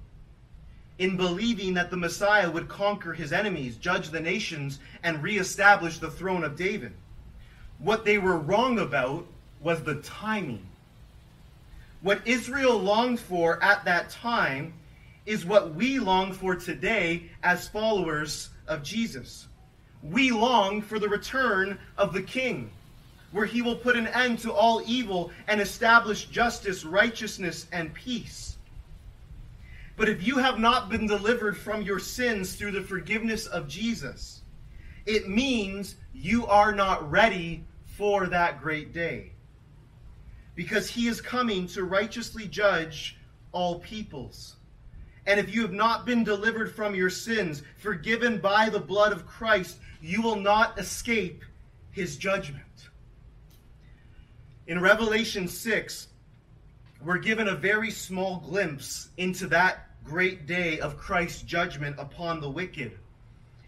in 0.98 1.16
believing 1.16 1.74
that 1.76 1.92
the 1.92 1.98
Messiah 1.98 2.52
would 2.52 2.68
conquer 2.68 3.14
his 3.14 3.32
enemies, 3.32 3.78
judge 3.78 4.10
the 4.10 4.20
nations, 4.20 4.80
and 5.04 5.24
reestablish 5.24 6.00
the 6.00 6.12
throne 6.12 6.44
of 6.44 6.58
David. 6.58 6.92
What 7.80 8.04
they 8.04 8.18
were 8.18 8.38
wrong 8.38 8.80
about 8.80 9.26
was 9.62 9.82
the 9.82 10.02
timing. 10.02 10.68
What 12.06 12.28
Israel 12.28 12.78
longed 12.78 13.20
for 13.20 13.58
at 13.64 13.84
that 13.86 14.12
time 14.12 14.76
is 15.26 15.44
what 15.44 15.74
we 15.74 15.98
long 15.98 16.34
for 16.34 16.56
today 16.56 17.32
as 17.42 17.68
followers 17.68 18.52
of 18.68 18.84
Jesus. 18.84 19.48
We 20.04 20.30
long 20.30 20.84
for 20.84 21.00
the 21.00 21.10
return 21.10 21.80
of 21.98 22.14
the 22.14 22.22
King, 22.22 22.70
where 23.32 23.48
he 23.48 23.64
will 23.64 23.76
put 23.76 23.98
an 23.98 24.06
end 24.06 24.38
to 24.42 24.54
all 24.54 24.84
evil 24.86 25.32
and 25.48 25.60
establish 25.60 26.26
justice, 26.26 26.86
righteousness, 26.86 27.66
and 27.72 27.92
peace. 27.92 28.58
But 29.98 30.08
if 30.08 30.28
you 30.28 30.38
have 30.38 30.60
not 30.60 30.90
been 30.90 31.08
delivered 31.08 31.58
from 31.58 31.82
your 31.82 31.98
sins 31.98 32.54
through 32.54 32.74
the 32.74 32.84
forgiveness 32.84 33.48
of 33.48 33.68
Jesus, 33.68 34.44
it 35.08 35.28
means 35.28 35.96
you 36.14 36.46
are 36.46 36.72
not 36.72 37.10
ready 37.10 37.64
for 37.98 38.28
that 38.28 38.62
great 38.62 38.94
day. 38.94 39.32
Because 40.56 40.90
he 40.90 41.08
is 41.08 41.22
coming 41.22 41.68
to 41.68 41.84
righteously 41.84 42.48
judge 42.48 43.18
all 43.52 43.80
peoples. 43.80 44.56
And 45.28 45.40
if 45.40 45.54
you 45.54 45.62
have 45.62 45.74
not 45.74 46.06
been 46.06 46.24
delivered 46.24 46.74
from 46.74 46.96
your 46.96 47.10
sins, 47.10 47.64
forgiven 47.78 48.40
by 48.40 48.70
the 48.70 48.80
blood 48.80 49.12
of 49.12 49.26
Christ, 49.26 49.80
you 50.02 50.22
will 50.22 50.36
not 50.36 50.80
escape 50.80 51.44
his 51.92 52.18
judgment. 52.18 52.62
In 54.68 54.80
Revelation 54.80 55.48
6, 55.48 56.08
we're 57.04 57.18
given 57.18 57.48
a 57.48 57.56
very 57.56 57.92
small 57.92 58.40
glimpse 58.40 59.10
into 59.18 59.48
that 59.48 59.90
great 60.04 60.46
day 60.46 60.80
of 60.80 60.98
Christ's 60.98 61.42
judgment 61.42 61.96
upon 62.00 62.40
the 62.40 62.50
wicked. 62.50 62.98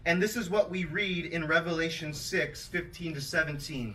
And 0.06 0.22
this 0.22 0.36
is 0.36 0.48
what 0.48 0.70
we 0.70 0.84
read 0.84 1.26
in 1.26 1.46
Revelation 1.46 2.14
6 2.14 2.66
15 2.66 3.14
to 3.14 3.20
17. 3.20 3.94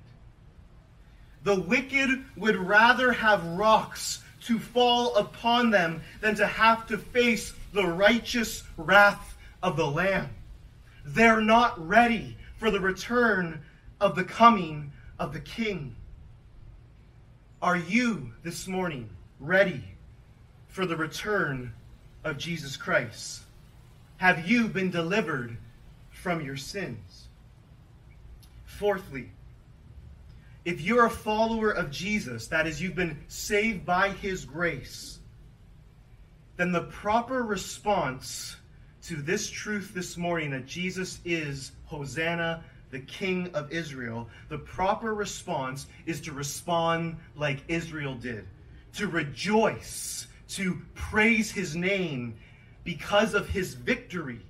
The 1.43 1.59
wicked 1.59 2.23
would 2.37 2.55
rather 2.55 3.11
have 3.11 3.43
rocks 3.43 4.21
to 4.41 4.59
fall 4.59 5.15
upon 5.15 5.71
them 5.71 6.01
than 6.19 6.35
to 6.35 6.47
have 6.47 6.87
to 6.87 6.97
face 6.97 7.53
the 7.73 7.85
righteous 7.85 8.63
wrath 8.77 9.37
of 9.63 9.77
the 9.77 9.87
Lamb. 9.87 10.29
They're 11.05 11.41
not 11.41 11.87
ready 11.87 12.37
for 12.57 12.69
the 12.69 12.79
return 12.79 13.61
of 13.99 14.15
the 14.15 14.23
coming 14.23 14.91
of 15.19 15.33
the 15.33 15.39
King. 15.39 15.95
Are 17.61 17.77
you 17.77 18.31
this 18.43 18.67
morning 18.67 19.09
ready 19.39 19.83
for 20.67 20.85
the 20.85 20.95
return 20.95 21.73
of 22.23 22.37
Jesus 22.37 22.77
Christ? 22.77 23.41
Have 24.17 24.47
you 24.47 24.67
been 24.67 24.91
delivered 24.91 25.57
from 26.11 26.41
your 26.41 26.57
sins? 26.57 27.27
Fourthly, 28.65 29.31
if 30.63 30.81
you're 30.81 31.05
a 31.05 31.09
follower 31.09 31.71
of 31.71 31.89
Jesus, 31.89 32.47
that 32.47 32.67
is, 32.67 32.81
you've 32.81 32.95
been 32.95 33.17
saved 33.27 33.85
by 33.85 34.09
his 34.09 34.45
grace, 34.45 35.19
then 36.57 36.71
the 36.71 36.83
proper 36.83 37.43
response 37.43 38.55
to 39.03 39.15
this 39.15 39.49
truth 39.49 39.93
this 39.95 40.17
morning 40.17 40.51
that 40.51 40.67
Jesus 40.67 41.19
is 41.25 41.71
Hosanna, 41.85 42.63
the 42.91 42.99
King 42.99 43.49
of 43.55 43.71
Israel, 43.71 44.29
the 44.49 44.57
proper 44.59 45.15
response 45.15 45.87
is 46.05 46.21
to 46.21 46.31
respond 46.31 47.17
like 47.35 47.63
Israel 47.67 48.13
did, 48.13 48.45
to 48.93 49.07
rejoice, 49.07 50.27
to 50.49 50.79
praise 50.93 51.49
his 51.49 51.75
name 51.75 52.35
because 52.83 53.33
of 53.33 53.49
his 53.49 53.73
victory, 53.73 54.41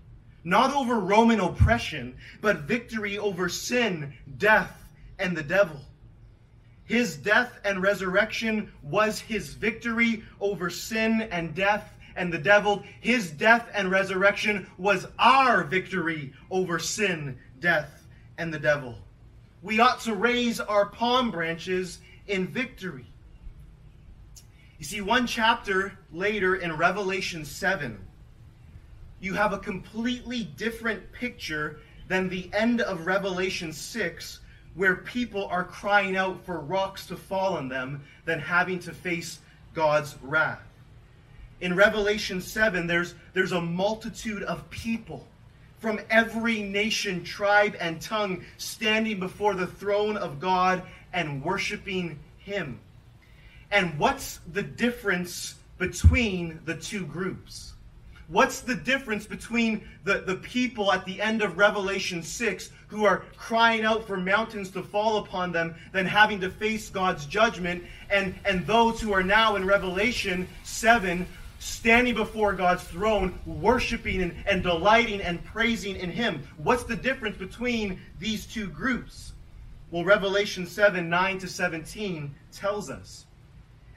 not 0.44 0.74
over 0.74 1.00
Roman 1.00 1.40
oppression, 1.40 2.16
but 2.42 2.62
victory 2.62 3.18
over 3.18 3.48
sin, 3.48 4.14
death, 4.38 4.76
and 5.20 5.38
the 5.38 5.44
devil. 5.44 5.80
His 6.92 7.16
death 7.16 7.58
and 7.64 7.82
resurrection 7.82 8.70
was 8.84 9.18
his 9.18 9.54
victory 9.54 10.26
over 10.42 10.70
sin 10.70 11.22
and 11.32 11.56
death 11.56 11.90
and 12.18 12.34
the 12.34 12.38
devil. 12.38 12.84
His 13.00 13.32
death 13.32 13.70
and 13.74 13.90
resurrection 13.90 14.70
was 14.78 15.08
our 15.18 15.64
victory 15.64 16.34
over 16.50 16.80
sin, 16.80 17.40
death, 17.62 18.06
and 18.38 18.54
the 18.54 18.60
devil. 18.60 18.98
We 19.62 19.80
ought 19.80 20.02
to 20.02 20.16
raise 20.16 20.60
our 20.60 20.86
palm 20.86 21.32
branches 21.32 22.00
in 22.28 22.46
victory. 22.46 23.06
You 24.78 24.84
see, 24.84 25.00
one 25.00 25.28
chapter 25.28 25.98
later 26.12 26.58
in 26.58 26.76
Revelation 26.76 27.46
7, 27.46 27.98
you 29.22 29.34
have 29.34 29.54
a 29.54 29.60
completely 29.60 30.44
different 30.44 31.10
picture 31.14 31.80
than 32.10 32.28
the 32.28 32.50
end 32.52 32.82
of 32.82 33.06
Revelation 33.06 33.72
6, 33.72 34.41
where 34.76 34.96
people 34.96 35.46
are 35.48 35.64
crying 35.64 36.16
out 36.16 36.46
for 36.46 36.60
rocks 36.60 37.06
to 37.08 37.16
fall 37.16 37.56
on 37.56 37.68
them 37.68 38.04
than 38.26 38.40
having 38.40 38.80
to 38.80 38.94
face 38.94 39.40
God's 39.74 40.16
wrath. 40.22 40.62
In 41.60 41.76
Revelation 41.76 42.42
7, 42.42 42.88
there's, 42.88 43.14
there's 43.34 43.52
a 43.52 43.62
multitude 43.62 44.44
of 44.44 44.70
people 44.70 45.28
from 45.80 46.00
every 46.10 46.62
nation, 46.62 47.24
tribe, 47.24 47.76
and 47.80 48.02
tongue 48.02 48.44
standing 48.58 49.20
before 49.20 49.56
the 49.56 49.68
throne 49.68 50.16
of 50.16 50.40
God 50.40 50.84
and 51.12 51.44
worshiping 51.44 52.20
Him. 52.38 52.80
And 53.72 53.98
what's 53.98 54.40
the 54.52 54.64
difference 54.64 55.56
between 55.78 56.60
the 56.66 56.76
two 56.76 57.06
groups? 57.06 57.71
What's 58.32 58.62
the 58.62 58.76
difference 58.76 59.28
between 59.28 59.86
the, 60.06 60.20
the 60.20 60.38
people 60.38 60.94
at 60.94 61.04
the 61.04 61.22
end 61.22 61.42
of 61.42 61.58
Revelation 61.58 62.24
6 62.24 62.70
who 62.88 63.04
are 63.04 63.26
crying 63.36 63.84
out 63.84 64.08
for 64.08 64.16
mountains 64.16 64.70
to 64.72 64.84
fall 64.84 65.18
upon 65.18 65.52
them 65.52 65.76
than 65.92 66.06
having 66.06 66.40
to 66.40 66.50
face 66.50 66.90
God's 66.90 67.26
judgment 67.26 67.84
and, 68.10 68.34
and 68.46 68.66
those 68.66 69.02
who 69.02 69.12
are 69.12 69.22
now 69.22 69.58
in 69.58 69.66
Revelation 69.66 70.48
7 70.64 71.28
standing 71.60 72.16
before 72.16 72.54
God's 72.54 72.86
throne, 72.86 73.38
worshiping 73.46 74.22
and, 74.22 74.34
and 74.48 74.64
delighting 74.64 75.20
and 75.20 75.44
praising 75.44 75.98
in 75.98 76.10
Him? 76.10 76.42
What's 76.56 76.86
the 76.86 76.96
difference 76.96 77.36
between 77.36 78.00
these 78.18 78.46
two 78.46 78.68
groups? 78.68 79.34
Well, 79.92 80.06
Revelation 80.06 80.66
7 80.66 81.10
9 81.10 81.40
to 81.40 81.50
17 81.50 82.34
tells 82.54 82.90
us. 82.90 83.26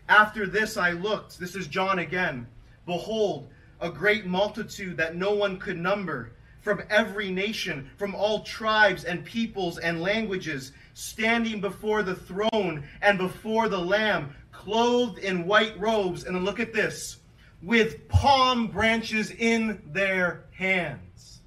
After 0.09 0.45
this 0.45 0.77
I 0.77 0.91
looked, 0.91 1.39
this 1.39 1.55
is 1.55 1.69
John 1.69 2.01
again. 2.01 2.49
Behold, 2.85 3.49
a 3.85 3.91
great 3.91 4.25
multitude 4.25 4.97
that 4.97 5.15
no 5.15 5.33
one 5.33 5.59
could 5.59 5.77
number 5.77 6.33
from 6.63 6.83
every 6.89 7.31
nation, 7.31 7.91
from 7.99 8.15
all 8.15 8.43
tribes 8.43 9.05
and 9.05 9.23
peoples 9.23 9.79
and 9.79 10.01
languages, 10.01 10.73
standing 10.95 11.61
before 11.61 12.03
the 12.03 12.15
throne 12.15 12.83
and 13.03 13.19
before 13.19 13.69
the 13.69 13.79
Lamb, 13.79 14.35
clothed 14.53 15.19
in 15.19 15.47
white 15.47 15.79
robes. 15.79 16.25
And 16.25 16.43
look 16.47 16.61
at 16.61 16.73
this 16.73 17.19
with 17.63 18.09
palm 18.09 18.69
branches 18.69 19.31
in 19.31 19.83
their 19.93 20.45
hands. 20.53 21.41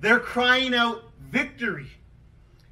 They're 0.00 0.18
crying 0.18 0.74
out 0.74 1.04
victory. 1.30 1.90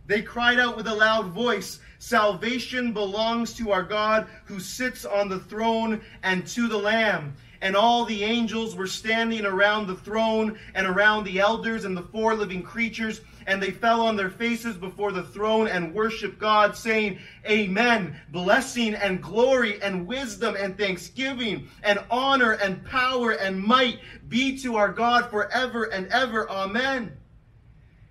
They 0.06 0.22
cried 0.22 0.58
out 0.58 0.78
with 0.78 0.86
a 0.86 0.94
loud 0.94 1.32
voice 1.32 1.78
Salvation 2.04 2.92
belongs 2.92 3.54
to 3.54 3.72
our 3.72 3.82
God 3.82 4.26
who 4.44 4.60
sits 4.60 5.06
on 5.06 5.30
the 5.30 5.38
throne 5.38 6.02
and 6.22 6.46
to 6.48 6.68
the 6.68 6.76
Lamb 6.76 7.34
and 7.64 7.74
all 7.74 8.04
the 8.04 8.22
angels 8.22 8.76
were 8.76 8.86
standing 8.86 9.46
around 9.46 9.86
the 9.86 9.96
throne 9.96 10.58
and 10.74 10.86
around 10.86 11.24
the 11.24 11.40
elders 11.40 11.86
and 11.86 11.96
the 11.96 12.02
four 12.02 12.34
living 12.34 12.62
creatures, 12.62 13.22
and 13.46 13.60
they 13.60 13.70
fell 13.70 14.02
on 14.02 14.16
their 14.16 14.28
faces 14.28 14.76
before 14.76 15.12
the 15.12 15.22
throne 15.22 15.66
and 15.66 15.94
worshiped 15.94 16.38
God, 16.38 16.76
saying, 16.76 17.18
Amen. 17.48 18.20
Blessing 18.28 18.94
and 18.94 19.22
glory 19.22 19.80
and 19.80 20.06
wisdom 20.06 20.56
and 20.58 20.76
thanksgiving 20.76 21.66
and 21.82 21.98
honor 22.10 22.52
and 22.52 22.84
power 22.84 23.30
and 23.30 23.58
might 23.58 23.98
be 24.28 24.58
to 24.58 24.76
our 24.76 24.92
God 24.92 25.30
forever 25.30 25.84
and 25.84 26.06
ever. 26.08 26.48
Amen. 26.50 27.16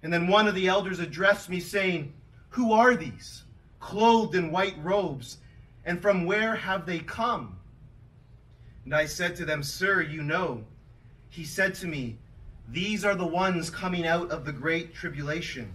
And 0.01 0.11
then 0.11 0.27
one 0.27 0.47
of 0.47 0.55
the 0.55 0.67
elders 0.67 0.97
addressed 0.97 1.47
me, 1.47 1.59
saying, 1.59 2.11
Who 2.49 2.73
are 2.73 2.95
these, 2.95 3.43
clothed 3.79 4.33
in 4.33 4.51
white 4.51 4.77
robes, 4.81 5.37
and 5.85 6.01
from 6.01 6.25
where 6.25 6.55
have 6.55 6.87
they 6.87 6.97
come? 6.97 7.59
And 8.85 8.93
I 8.93 9.05
said 9.05 9.35
to 9.37 9.45
them, 9.45 9.63
Sir, 9.63 10.01
you 10.01 10.23
know. 10.23 10.63
He 11.29 11.45
said 11.45 11.73
to 11.75 11.87
me, 11.87 12.17
These 12.69 13.05
are 13.05 13.15
the 13.15 13.25
ones 13.25 13.69
coming 13.69 14.05
out 14.05 14.29
of 14.31 14.45
the 14.45 14.51
great 14.51 14.93
tribulation. 14.93 15.73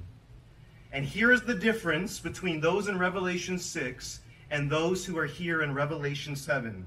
And 0.93 1.05
here 1.05 1.33
is 1.33 1.43
the 1.43 1.55
difference 1.55 2.19
between 2.19 2.61
those 2.61 2.89
in 2.89 2.99
Revelation 2.99 3.59
6 3.59 4.21
and 4.51 4.71
those 4.71 5.05
who 5.05 5.19
are 5.19 5.27
here 5.27 5.63
in 5.63 5.75
Revelation 5.75 6.35
7. 6.35 6.87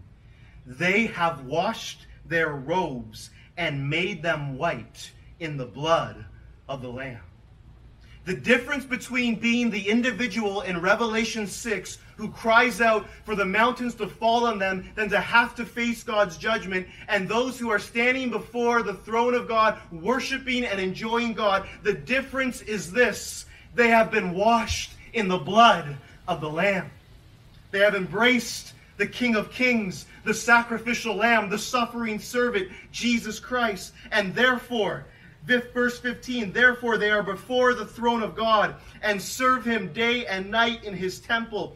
They 0.65 1.07
have 1.07 1.45
washed 1.45 2.07
their 2.25 2.49
robes 2.49 3.29
and 3.57 3.89
made 3.89 4.23
them 4.23 4.57
white 4.57 5.11
in 5.39 5.57
the 5.57 5.65
blood 5.65 6.25
of 6.67 6.81
the 6.81 6.89
Lamb. 6.89 7.21
The 8.25 8.35
difference 8.35 8.85
between 8.85 9.35
being 9.35 9.71
the 9.71 9.89
individual 9.89 10.61
in 10.61 10.79
Revelation 10.79 11.47
6 11.47 11.97
who 12.21 12.29
cries 12.29 12.81
out 12.81 13.07
for 13.25 13.35
the 13.35 13.43
mountains 13.43 13.95
to 13.95 14.07
fall 14.07 14.45
on 14.45 14.59
them 14.59 14.87
than 14.93 15.09
to 15.09 15.19
have 15.19 15.55
to 15.55 15.65
face 15.65 16.03
God's 16.03 16.37
judgment, 16.37 16.87
and 17.09 17.27
those 17.27 17.57
who 17.57 17.71
are 17.71 17.79
standing 17.79 18.29
before 18.29 18.83
the 18.83 18.93
throne 18.93 19.33
of 19.33 19.47
God, 19.47 19.79
worshiping 19.91 20.63
and 20.63 20.79
enjoying 20.79 21.33
God, 21.33 21.67
the 21.81 21.93
difference 21.93 22.61
is 22.61 22.91
this 22.91 23.45
they 23.73 23.87
have 23.87 24.11
been 24.11 24.35
washed 24.35 24.91
in 25.13 25.27
the 25.27 25.37
blood 25.37 25.97
of 26.27 26.41
the 26.41 26.49
Lamb. 26.49 26.91
They 27.71 27.79
have 27.79 27.95
embraced 27.95 28.73
the 28.97 29.07
King 29.07 29.35
of 29.35 29.51
Kings, 29.51 30.05
the 30.23 30.33
sacrificial 30.33 31.15
Lamb, 31.15 31.49
the 31.49 31.57
suffering 31.57 32.19
servant, 32.19 32.69
Jesus 32.91 33.39
Christ, 33.39 33.93
and 34.11 34.35
therefore 34.35 35.05
Verse 35.45 35.99
15, 35.99 36.51
therefore 36.51 36.97
they 36.97 37.09
are 37.09 37.23
before 37.23 37.73
the 37.73 37.85
throne 37.85 38.21
of 38.21 38.35
God 38.35 38.75
and 39.01 39.19
serve 39.19 39.65
him 39.65 39.91
day 39.91 40.25
and 40.27 40.51
night 40.51 40.83
in 40.83 40.95
his 40.95 41.19
temple. 41.19 41.75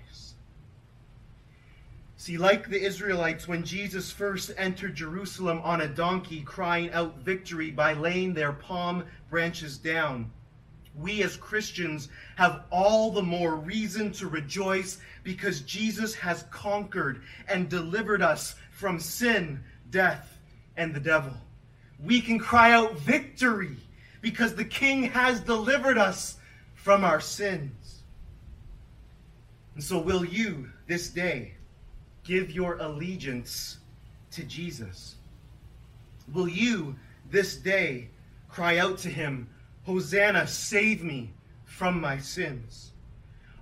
See, 2.21 2.37
like 2.37 2.69
the 2.69 2.79
Israelites, 2.79 3.47
when 3.47 3.63
Jesus 3.63 4.11
first 4.11 4.51
entered 4.55 4.93
Jerusalem 4.93 5.59
on 5.63 5.81
a 5.81 5.87
donkey, 5.87 6.43
crying 6.43 6.91
out 6.91 7.17
victory 7.17 7.71
by 7.71 7.93
laying 7.93 8.35
their 8.35 8.51
palm 8.51 9.05
branches 9.31 9.79
down, 9.79 10.29
we 10.95 11.23
as 11.23 11.35
Christians 11.35 12.09
have 12.35 12.65
all 12.69 13.09
the 13.09 13.23
more 13.23 13.55
reason 13.55 14.11
to 14.11 14.27
rejoice 14.27 14.99
because 15.23 15.61
Jesus 15.61 16.13
has 16.13 16.45
conquered 16.51 17.23
and 17.47 17.67
delivered 17.67 18.21
us 18.21 18.53
from 18.69 18.99
sin, 18.99 19.59
death, 19.89 20.37
and 20.77 20.93
the 20.93 20.99
devil 20.99 21.33
we 22.03 22.21
can 22.21 22.37
cry 22.37 22.71
out 22.71 22.99
victory 22.99 23.77
because 24.21 24.53
the 24.53 24.63
King 24.63 25.05
has 25.05 25.39
delivered 25.39 25.97
us 25.97 26.37
from 26.75 27.03
our 27.03 27.19
sins. 27.19 28.03
And 29.73 29.83
so, 29.83 29.97
will 29.97 30.23
you 30.23 30.69
this 30.85 31.09
day 31.09 31.53
give 32.31 32.49
your 32.49 32.77
allegiance 32.77 33.79
to 34.31 34.41
Jesus? 34.43 35.15
Will 36.33 36.47
you 36.47 36.95
this 37.29 37.57
day 37.57 38.07
cry 38.47 38.77
out 38.77 38.97
to 38.99 39.09
him, 39.09 39.49
Hosanna, 39.83 40.47
save 40.47 41.03
me 41.03 41.33
from 41.65 41.99
my 41.99 42.17
sins? 42.17 42.93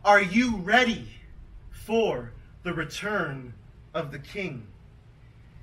Are 0.05 0.21
you 0.21 0.57
ready 0.57 1.07
for 1.71 2.31
the 2.61 2.71
return 2.71 3.55
of 3.95 4.11
the 4.11 4.19
King? 4.19 4.67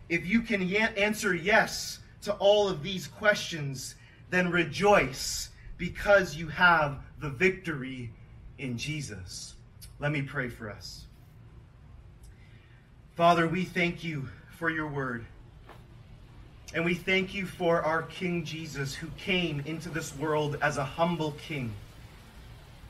If 0.09 0.27
you 0.27 0.41
can 0.43 0.69
answer 0.75 1.33
yes, 1.33 2.01
to 2.23 2.33
all 2.35 2.69
of 2.69 2.83
these 2.83 3.07
questions, 3.07 3.95
then 4.31 4.51
rejoice 4.51 5.51
because 5.79 6.35
you 6.35 6.49
have 6.49 6.99
the 7.21 7.31
victory 7.31 8.11
in 8.59 8.77
Jesus. 8.77 9.55
Let 10.01 10.11
me 10.11 10.23
pray 10.23 10.49
for 10.49 10.69
us. 10.69 11.06
Father, 13.17 13.49
we 13.49 13.65
thank 13.65 14.05
you 14.05 14.29
for 14.59 14.69
your 14.69 14.87
word. 14.87 15.25
And 16.75 16.85
we 16.85 16.93
thank 16.93 17.33
you 17.33 17.47
for 17.47 17.81
our 17.81 18.03
King 18.03 18.45
Jesus 18.45 18.95
who 18.95 19.07
came 19.17 19.61
into 19.65 19.89
this 19.89 20.15
world 20.15 20.59
as 20.61 20.77
a 20.77 20.85
humble 20.85 21.33
king 21.33 21.73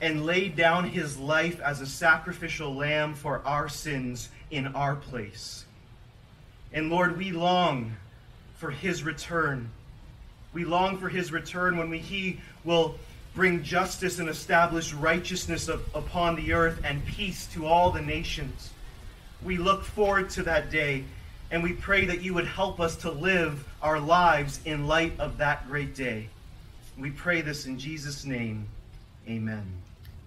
and 0.01 0.27
laid 0.27 0.57
down 0.57 0.89
his 0.89 1.17
life 1.17 1.61
as 1.61 1.81
a 1.81 1.87
sacrificial 1.87 2.75
lamb 2.75 3.15
for 3.15 3.41
our 3.47 3.69
sins 3.69 4.29
in 4.51 4.67
our 4.75 4.97
place. 4.97 5.65
And 6.73 6.91
Lord, 6.91 7.17
we 7.17 7.31
long 7.31 7.95
for 8.57 8.73
his 8.73 9.05
return. 9.05 9.71
We 10.53 10.65
long 10.65 10.99
for 10.99 11.09
his 11.09 11.31
return 11.31 11.77
when 11.77 11.89
we, 11.89 11.99
he 11.99 12.41
will 12.65 12.97
bring 13.37 13.63
justice 13.63 14.19
and 14.19 14.29
establish 14.29 14.93
righteousness 14.93 15.69
of, 15.69 15.89
upon 15.95 16.35
the 16.35 16.53
earth 16.53 16.81
and 16.83 17.07
peace 17.07 17.47
to 17.53 17.65
all 17.65 17.93
the 17.93 18.03
nations. 18.03 18.73
We 19.43 19.59
look 19.59 19.85
forward 19.85 20.31
to 20.31 20.43
that 20.45 20.71
day, 20.71 21.05
and 21.51 21.63
we 21.63 21.73
pray 21.73 22.07
that 22.07 22.23
you 22.23 22.35
would 22.35 22.47
help 22.47 22.81
us 22.81 22.97
to 22.97 23.11
live 23.11 23.67
our 23.83 24.01
lives 24.01 24.61
in 24.65 24.87
light 24.87 25.19
of 25.19 25.39
that 25.39 25.69
great 25.69 25.95
day. 25.95 26.29
We 26.99 27.11
pray 27.11 27.43
this 27.43 27.67
in 27.67 27.79
Jesus' 27.79 28.25
name. 28.25 28.67
Amen. 29.29 29.86